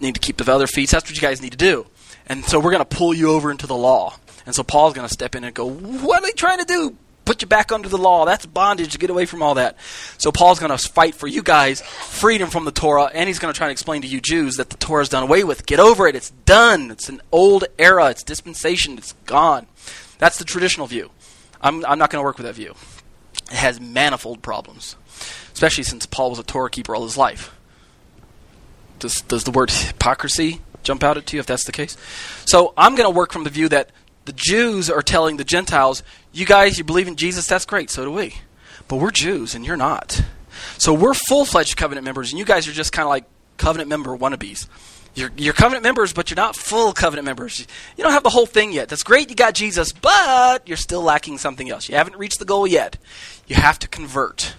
[0.00, 0.92] need to keep the other feasts.
[0.92, 1.86] That's what you guys need to do.
[2.26, 4.16] And so we're going to pull you over into the law.
[4.46, 6.96] And so Paul's going to step in and go, What are they trying to do?
[7.30, 8.24] Put you back under the law.
[8.24, 8.98] That's bondage.
[8.98, 9.78] Get away from all that.
[10.18, 13.54] So Paul's going to fight for you guys freedom from the Torah, and he's going
[13.54, 15.64] to try and explain to you Jews that the Torah's done away with.
[15.64, 16.16] Get over it.
[16.16, 16.90] It's done.
[16.90, 18.10] It's an old era.
[18.10, 18.98] It's dispensation.
[18.98, 19.68] It's gone.
[20.18, 21.12] That's the traditional view.
[21.60, 22.74] I'm, I'm not going to work with that view.
[23.44, 24.96] It has manifold problems,
[25.52, 27.54] especially since Paul was a Torah keeper all his life.
[28.98, 31.96] Does, does the word hypocrisy jump out at you if that's the case?
[32.44, 33.90] So I'm going to work from the view that
[34.24, 36.02] the Jews are telling the Gentiles,
[36.32, 38.36] you guys, you believe in Jesus, that's great, so do we.
[38.88, 40.22] But we're Jews and you're not.
[40.78, 43.24] So we're full fledged covenant members, and you guys are just kind of like
[43.56, 44.66] covenant member wannabes.
[45.14, 47.66] You're, you're covenant members, but you're not full covenant members.
[47.96, 48.88] You don't have the whole thing yet.
[48.88, 51.88] That's great, you got Jesus, but you're still lacking something else.
[51.88, 52.96] You haven't reached the goal yet.
[53.46, 54.54] You have to convert.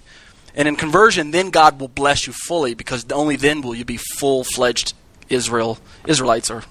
[0.54, 3.98] And in conversion, then God will bless you fully because only then will you be
[3.98, 4.94] full fledged
[5.30, 6.64] Israel Israelites or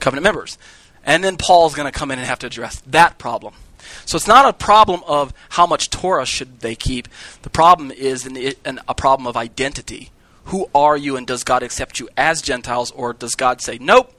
[0.00, 0.58] covenant members.
[1.06, 3.54] And then Paul's going to come in and have to address that problem.
[4.04, 7.08] So it's not a problem of how much Torah should they keep.
[7.42, 10.10] The problem is an, an, a problem of identity.
[10.46, 14.12] Who are you, and does God accept you as Gentiles, or does God say, nope,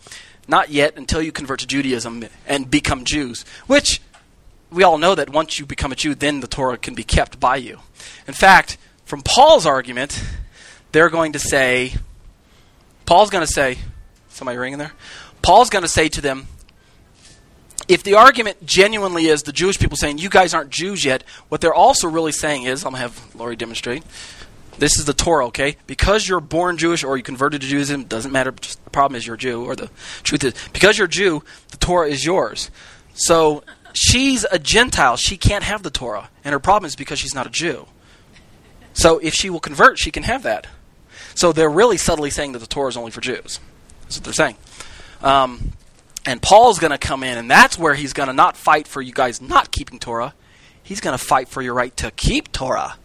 [0.48, 3.44] not yet until you convert to Judaism and become Jews?
[3.68, 4.02] Which
[4.72, 7.40] we all know that once you become a Jew, then the Torah can be kept
[7.40, 7.80] by you.
[8.28, 10.22] In fact, from Paul's argument,
[10.92, 11.94] they're going to say,
[13.06, 13.78] Paul's going to say,
[14.30, 14.94] somebody ringing there?
[15.42, 16.48] Paul's going to say to them,
[17.88, 21.62] if the argument genuinely is the Jewish people saying, you guys aren't Jews yet, what
[21.62, 24.04] they're also really saying is, I'm going to have Laurie demonstrate.
[24.78, 25.78] This is the Torah, okay?
[25.88, 28.52] Because you're born Jewish or you converted to Judaism, it doesn't matter.
[28.52, 29.90] The problem is you're Jew, or the
[30.24, 32.70] truth is, because you're Jew, the Torah is yours.
[33.14, 33.64] So
[33.94, 35.18] she's a Gentile.
[35.18, 36.30] She can't have the Torah.
[36.44, 37.88] And her problem is because she's not a Jew.
[38.94, 40.68] So if she will convert, she can have that.
[41.34, 43.60] So they're really subtly saying that the Torah is only for Jews.
[44.02, 44.58] That's what they're saying.
[45.22, 45.74] Um,
[46.28, 49.02] and Paul's going to come in, and that's where he's going to not fight for
[49.02, 50.34] you guys not keeping Torah.
[50.84, 52.98] He's going to fight for your right to keep Torah.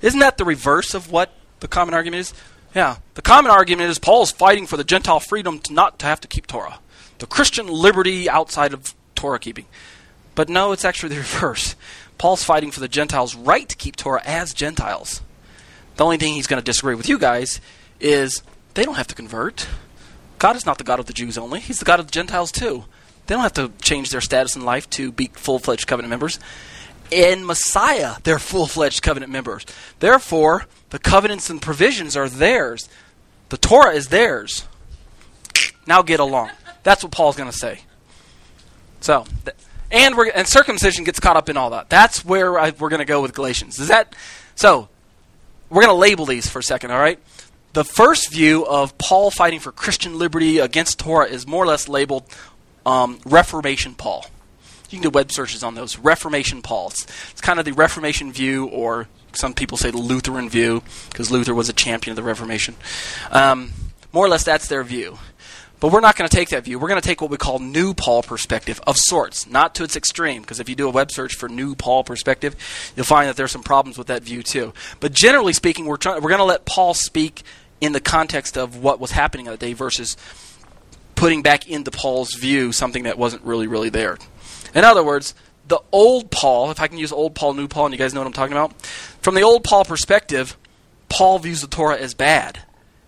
[0.00, 2.34] Isn't that the reverse of what the common argument is?
[2.74, 2.96] Yeah.
[3.12, 6.28] The common argument is Paul's fighting for the Gentile freedom to not to have to
[6.28, 6.78] keep Torah.
[7.18, 9.66] The Christian liberty outside of Torah keeping.
[10.34, 11.76] But no, it's actually the reverse.
[12.16, 15.20] Paul's fighting for the Gentiles' right to keep Torah as Gentiles.
[15.96, 17.60] The only thing he's going to disagree with you guys
[18.00, 18.42] is
[18.72, 19.68] they don't have to convert.
[20.42, 22.50] God is not the God of the Jews only, He's the God of the Gentiles
[22.50, 22.84] too.
[23.26, 26.40] They don't have to change their status in life to be full fledged covenant members.
[27.12, 29.64] In Messiah, they're full fledged covenant members.
[30.00, 32.88] Therefore, the covenants and provisions are theirs.
[33.50, 34.66] The Torah is theirs.
[35.86, 36.50] Now get along.
[36.82, 37.82] That's what Paul's going to say.
[39.00, 39.24] So,
[39.92, 41.88] and we're, and circumcision gets caught up in all that.
[41.88, 43.78] That's where I, we're going to go with Galatians.
[43.78, 44.16] Is that
[44.56, 44.88] so?
[45.70, 46.90] We're going to label these for a second.
[46.90, 47.20] All right
[47.72, 51.88] the first view of Paul fighting for Christian liberty against Torah is more or less
[51.88, 52.24] labeled
[52.84, 54.26] um, Reformation Paul.
[54.90, 55.98] You can do web searches on those.
[55.98, 56.88] Reformation Paul.
[56.88, 61.30] It's, it's kind of the Reformation view, or some people say the Lutheran view, because
[61.30, 62.74] Luther was a champion of the Reformation.
[63.30, 63.72] Um,
[64.12, 65.18] more or less, that's their view.
[65.80, 66.78] But we're not going to take that view.
[66.78, 69.96] We're going to take what we call New Paul perspective of sorts, not to its
[69.96, 72.54] extreme, because if you do a web search for New Paul perspective,
[72.94, 74.74] you'll find that there's some problems with that view too.
[75.00, 77.42] But generally speaking, we're, try- we're going to let Paul speak
[77.82, 80.16] in the context of what was happening that day versus
[81.16, 84.18] putting back into Paul's view something that wasn't really, really there.
[84.72, 85.34] In other words,
[85.66, 88.20] the old Paul, if I can use old Paul, new Paul, and you guys know
[88.20, 88.80] what I'm talking about,
[89.20, 90.56] from the old Paul perspective,
[91.08, 92.60] Paul views the Torah as bad.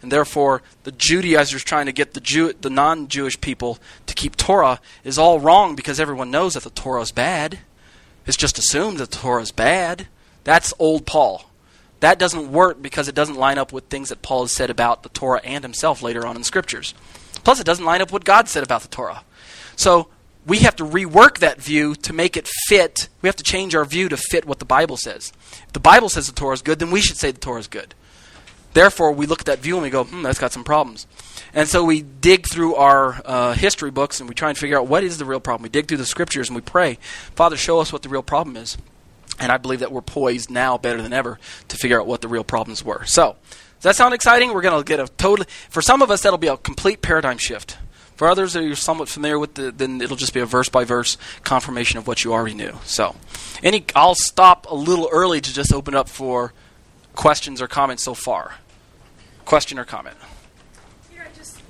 [0.02, 4.80] And therefore, the Judaizers trying to get the Jew, the non-Jewish people to keep Torah
[5.04, 7.60] is all wrong because everyone knows that the Torah is bad.
[8.26, 10.08] It's just assumed that the Torah is bad.
[10.42, 11.48] That's old Paul
[12.00, 15.02] that doesn't work because it doesn't line up with things that Paul has said about
[15.02, 16.94] the Torah and himself later on in scriptures.
[17.44, 19.22] Plus, it doesn't line up with what God said about the Torah.
[19.76, 20.08] So
[20.46, 23.08] we have to rework that view to make it fit.
[23.22, 25.32] We have to change our view to fit what the Bible says.
[25.66, 27.68] If the Bible says the Torah is good, then we should say the Torah is
[27.68, 27.94] good.
[28.74, 31.06] Therefore, we look at that view and we go, hmm, that's got some problems.
[31.54, 34.88] And so we dig through our uh, history books and we try and figure out
[34.88, 35.62] what is the real problem.
[35.62, 36.98] We dig through the scriptures and we pray,
[37.36, 38.76] Father, show us what the real problem is.
[39.38, 42.28] And I believe that we're poised now better than ever to figure out what the
[42.28, 43.04] real problems were.
[43.04, 43.36] So,
[43.76, 44.54] does that sound exciting?
[44.54, 47.38] We're going to get a totally, for some of us, that'll be a complete paradigm
[47.38, 47.76] shift.
[48.16, 50.84] For others that you're somewhat familiar with, the, then it'll just be a verse by
[50.84, 52.78] verse confirmation of what you already knew.
[52.84, 53.16] So,
[53.62, 56.52] any, I'll stop a little early to just open up for
[57.14, 58.54] questions or comments so far.
[59.44, 60.16] Question or comment?
[61.12, 61.60] I just,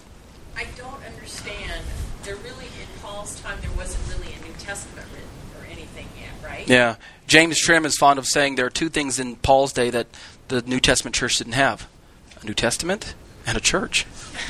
[0.57, 1.83] I don't understand.
[2.25, 6.31] There really, in Paul's time, there wasn't really a New Testament written or anything yet,
[6.49, 6.69] right?
[6.69, 6.97] Yeah.
[7.27, 10.07] James Trimm is fond of saying there are two things in Paul's day that
[10.49, 11.89] the New Testament church didn't have
[12.41, 13.15] a New Testament
[13.47, 14.07] and a church.
[14.15, 14.47] so,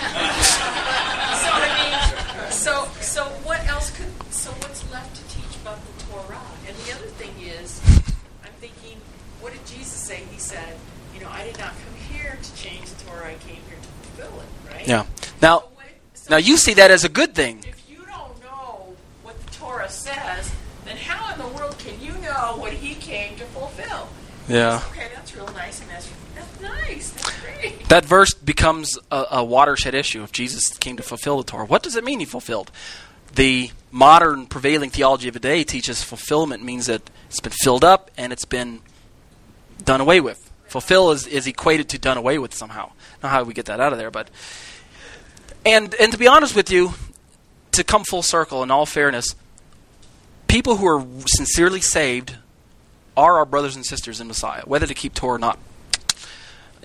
[1.52, 6.40] I mean, so, so what else could, so what's left to teach about the Torah?
[6.66, 7.80] And the other thing is,
[8.44, 8.98] I'm thinking,
[9.40, 10.22] what did Jesus say?
[10.32, 10.76] He said,
[11.14, 13.88] you know, I did not come here to change the Torah, I came here to
[13.88, 14.88] fulfill it, right?
[14.88, 15.06] Yeah.
[15.40, 17.64] Now, so what, so now you see that as a good thing.
[24.48, 24.82] Yeah.
[24.90, 27.10] Okay, that's real nice, and that's that's nice.
[27.10, 27.88] That's great.
[27.88, 31.66] That verse becomes a, a watershed issue if Jesus came to fulfill the Torah.
[31.66, 32.70] What does it mean he fulfilled?
[33.34, 38.10] The modern prevailing theology of the day teaches fulfillment means that it's been filled up
[38.16, 38.80] and it's been
[39.84, 40.50] done away with.
[40.66, 42.92] Fulfill is, is equated to done away with somehow.
[43.22, 44.28] Not how we get that out of there, but
[45.64, 46.94] and and to be honest with you,
[47.72, 49.34] to come full circle in all fairness,
[50.48, 52.36] people who are sincerely saved
[53.16, 55.58] are our brothers and sisters in Messiah, whether to keep Torah or not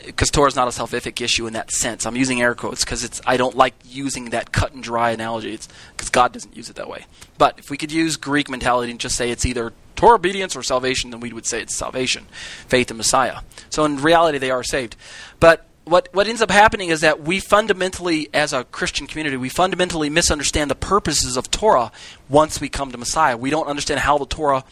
[0.05, 2.05] because Torah is not a salvific issue in that sense.
[2.05, 5.53] I'm using air quotes because it's I don't like using that cut and dry analogy.
[5.53, 7.05] It's because God doesn't use it that way.
[7.37, 10.63] But if we could use Greek mentality and just say it's either Torah obedience or
[10.63, 12.25] salvation, then we would say it's salvation,
[12.67, 13.39] faith in Messiah.
[13.69, 14.95] So in reality, they are saved.
[15.39, 19.49] But what what ends up happening is that we fundamentally, as a Christian community, we
[19.49, 21.91] fundamentally misunderstand the purposes of Torah
[22.27, 23.37] once we come to Messiah.
[23.37, 24.63] We don't understand how the Torah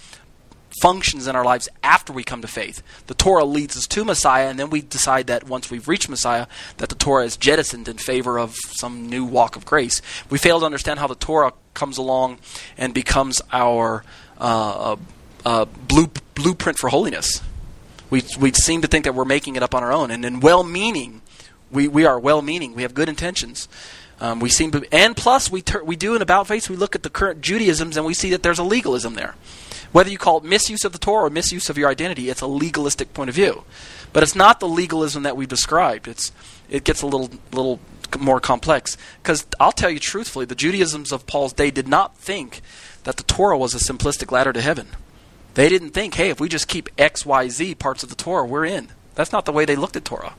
[0.81, 2.83] functions in our lives after we come to faith.
[3.07, 6.47] The Torah leads us to Messiah, and then we decide that once we've reached Messiah,
[6.77, 10.01] that the Torah is jettisoned in favor of some new walk of grace.
[10.29, 12.39] We fail to understand how the Torah comes along
[12.77, 14.03] and becomes our
[14.37, 14.95] uh,
[15.45, 17.41] uh, blue, blueprint for holiness.
[18.09, 20.39] We, we seem to think that we're making it up on our own, and in
[20.39, 21.21] well meaning,
[21.71, 23.67] we, we are well meaning, we have good intentions.
[24.19, 26.69] Um, we seem to, and plus we ter- we do in about face.
[26.69, 29.35] We look at the current Judaisms and we see that there's a legalism there.
[29.91, 32.47] Whether you call it misuse of the Torah or misuse of your identity, it's a
[32.47, 33.63] legalistic point of view.
[34.13, 36.07] But it's not the legalism that we've described.
[36.07, 36.31] It's
[36.69, 37.79] it gets a little little
[38.19, 38.97] more complex.
[39.21, 42.61] Because I'll tell you truthfully, the Judaisms of Paul's day did not think
[43.03, 44.87] that the Torah was a simplistic ladder to heaven.
[45.53, 48.45] They didn't think, hey, if we just keep X, Y, Z parts of the Torah,
[48.45, 48.89] we're in.
[49.15, 50.35] That's not the way they looked at Torah.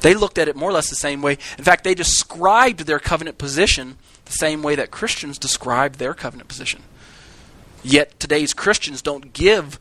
[0.00, 1.38] They looked at it more or less the same way.
[1.56, 3.96] In fact, they described their covenant position
[4.26, 6.82] the same way that Christians describe their covenant position.
[7.82, 9.78] Yet today's Christians don't give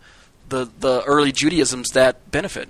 [0.50, 2.70] the, the early Judaisms that benefit.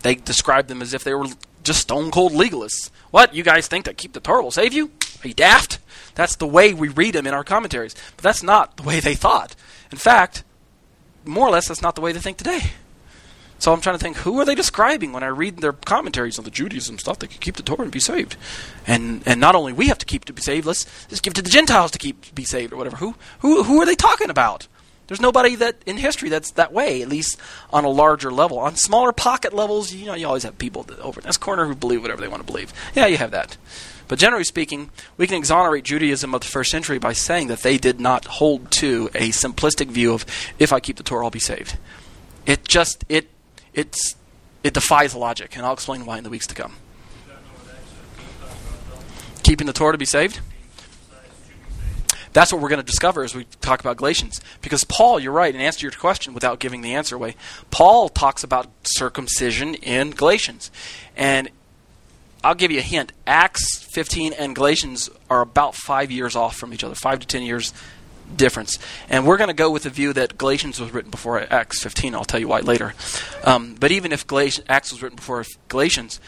[0.00, 1.26] They describe them as if they were
[1.62, 2.90] just stone cold legalists.
[3.10, 3.34] What?
[3.34, 4.90] You guys think that keep the Torah will save you?
[5.24, 5.78] Are you daft?
[6.14, 7.94] That's the way we read them in our commentaries.
[8.16, 9.54] But that's not the way they thought.
[9.90, 10.44] In fact,
[11.24, 12.70] more or less, that's not the way they think today.
[13.58, 16.44] So I'm trying to think, who are they describing when I read their commentaries on
[16.44, 17.18] the Judaism stuff?
[17.18, 18.36] They could keep the Torah and be saved,
[18.86, 20.66] and and not only we have to keep to be saved.
[20.66, 22.96] Let's just give to the Gentiles to keep be saved or whatever.
[22.96, 24.68] Who who who are they talking about?
[25.06, 27.38] There's nobody that in history that's that way, at least
[27.72, 28.58] on a larger level.
[28.58, 31.76] On smaller pocket levels, you know, you always have people over in this corner who
[31.76, 32.72] believe whatever they want to believe.
[32.94, 33.56] Yeah, you have that.
[34.08, 37.78] But generally speaking, we can exonerate Judaism of the first century by saying that they
[37.78, 40.24] did not hold to a simplistic view of
[40.58, 41.76] if I keep the Torah, I'll be saved.
[42.44, 43.28] It just it
[43.76, 44.16] it's
[44.64, 46.74] it defies logic, and I'll explain why in the weeks to come.
[49.44, 50.40] Keeping the Torah to be saved?
[52.32, 54.40] That's what we're going to discover as we talk about Galatians.
[54.60, 57.36] Because Paul, you're right, in answer your question without giving the answer away,
[57.70, 60.70] Paul talks about circumcision in Galatians.
[61.16, 61.48] And
[62.44, 63.12] I'll give you a hint.
[63.26, 67.42] Acts 15 and Galatians are about five years off from each other, five to ten
[67.42, 67.72] years
[68.34, 68.78] difference.
[69.08, 72.14] And we're going to go with the view that Galatians was written before Acts 15.
[72.14, 72.94] I'll tell you why later.
[73.44, 76.20] Um, but even if Galatians, Acts was written before Galatians,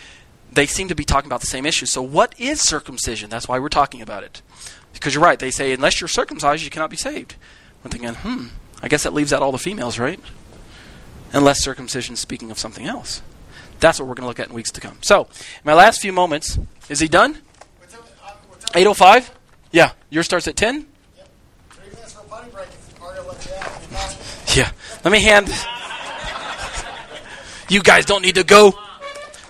[0.52, 1.86] they seem to be talking about the same issue.
[1.86, 3.30] So, what is circumcision?
[3.30, 4.42] That's why we're talking about it.
[4.92, 5.38] Because you're right.
[5.38, 7.36] They say, unless you're circumcised, you cannot be saved.
[7.84, 8.46] I'm thinking, hmm,
[8.82, 10.18] I guess that leaves out all the females, right?
[11.32, 13.22] Unless circumcision is speaking of something else.
[13.80, 14.98] That's what we're going to look at in weeks to come.
[15.02, 15.28] So,
[15.64, 16.58] my last few moments.
[16.88, 17.38] Is he done?
[18.72, 19.30] 8.05?
[19.70, 19.92] Yeah.
[20.10, 20.86] Yours starts at 10?
[24.58, 24.72] Yeah.
[25.04, 25.48] Let me hand.
[27.68, 28.76] You guys don't need to go.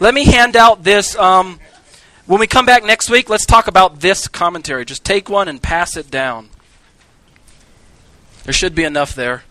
[0.01, 1.17] Let me hand out this.
[1.17, 1.61] Um,
[2.27, 4.85] when we come back next week, let's talk about this commentary.
[4.85, 6.51] Just take one and pass it down.
[8.45, 9.45] There should be enough there.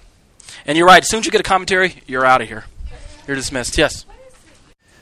[0.68, 1.01] And you're right.
[1.01, 2.66] As soon as you get a commentary, you're out of here.
[3.26, 3.80] You're dismissed.
[3.80, 4.05] Yes.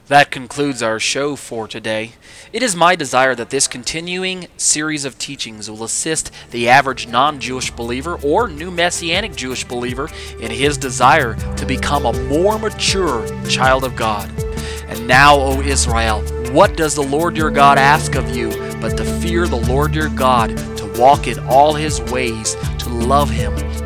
[0.08, 2.12] That concludes our show for today.
[2.54, 7.40] It is my desire that this continuing series of teachings will assist the average non
[7.40, 10.08] Jewish believer or new Messianic Jewish believer
[10.40, 14.30] in his desire to become a more mature child of God.
[14.88, 16.22] And now, O Israel,
[16.54, 20.10] what does the Lord your God ask of you but to fear the Lord your
[20.10, 23.56] God, to walk in all his ways, to love him,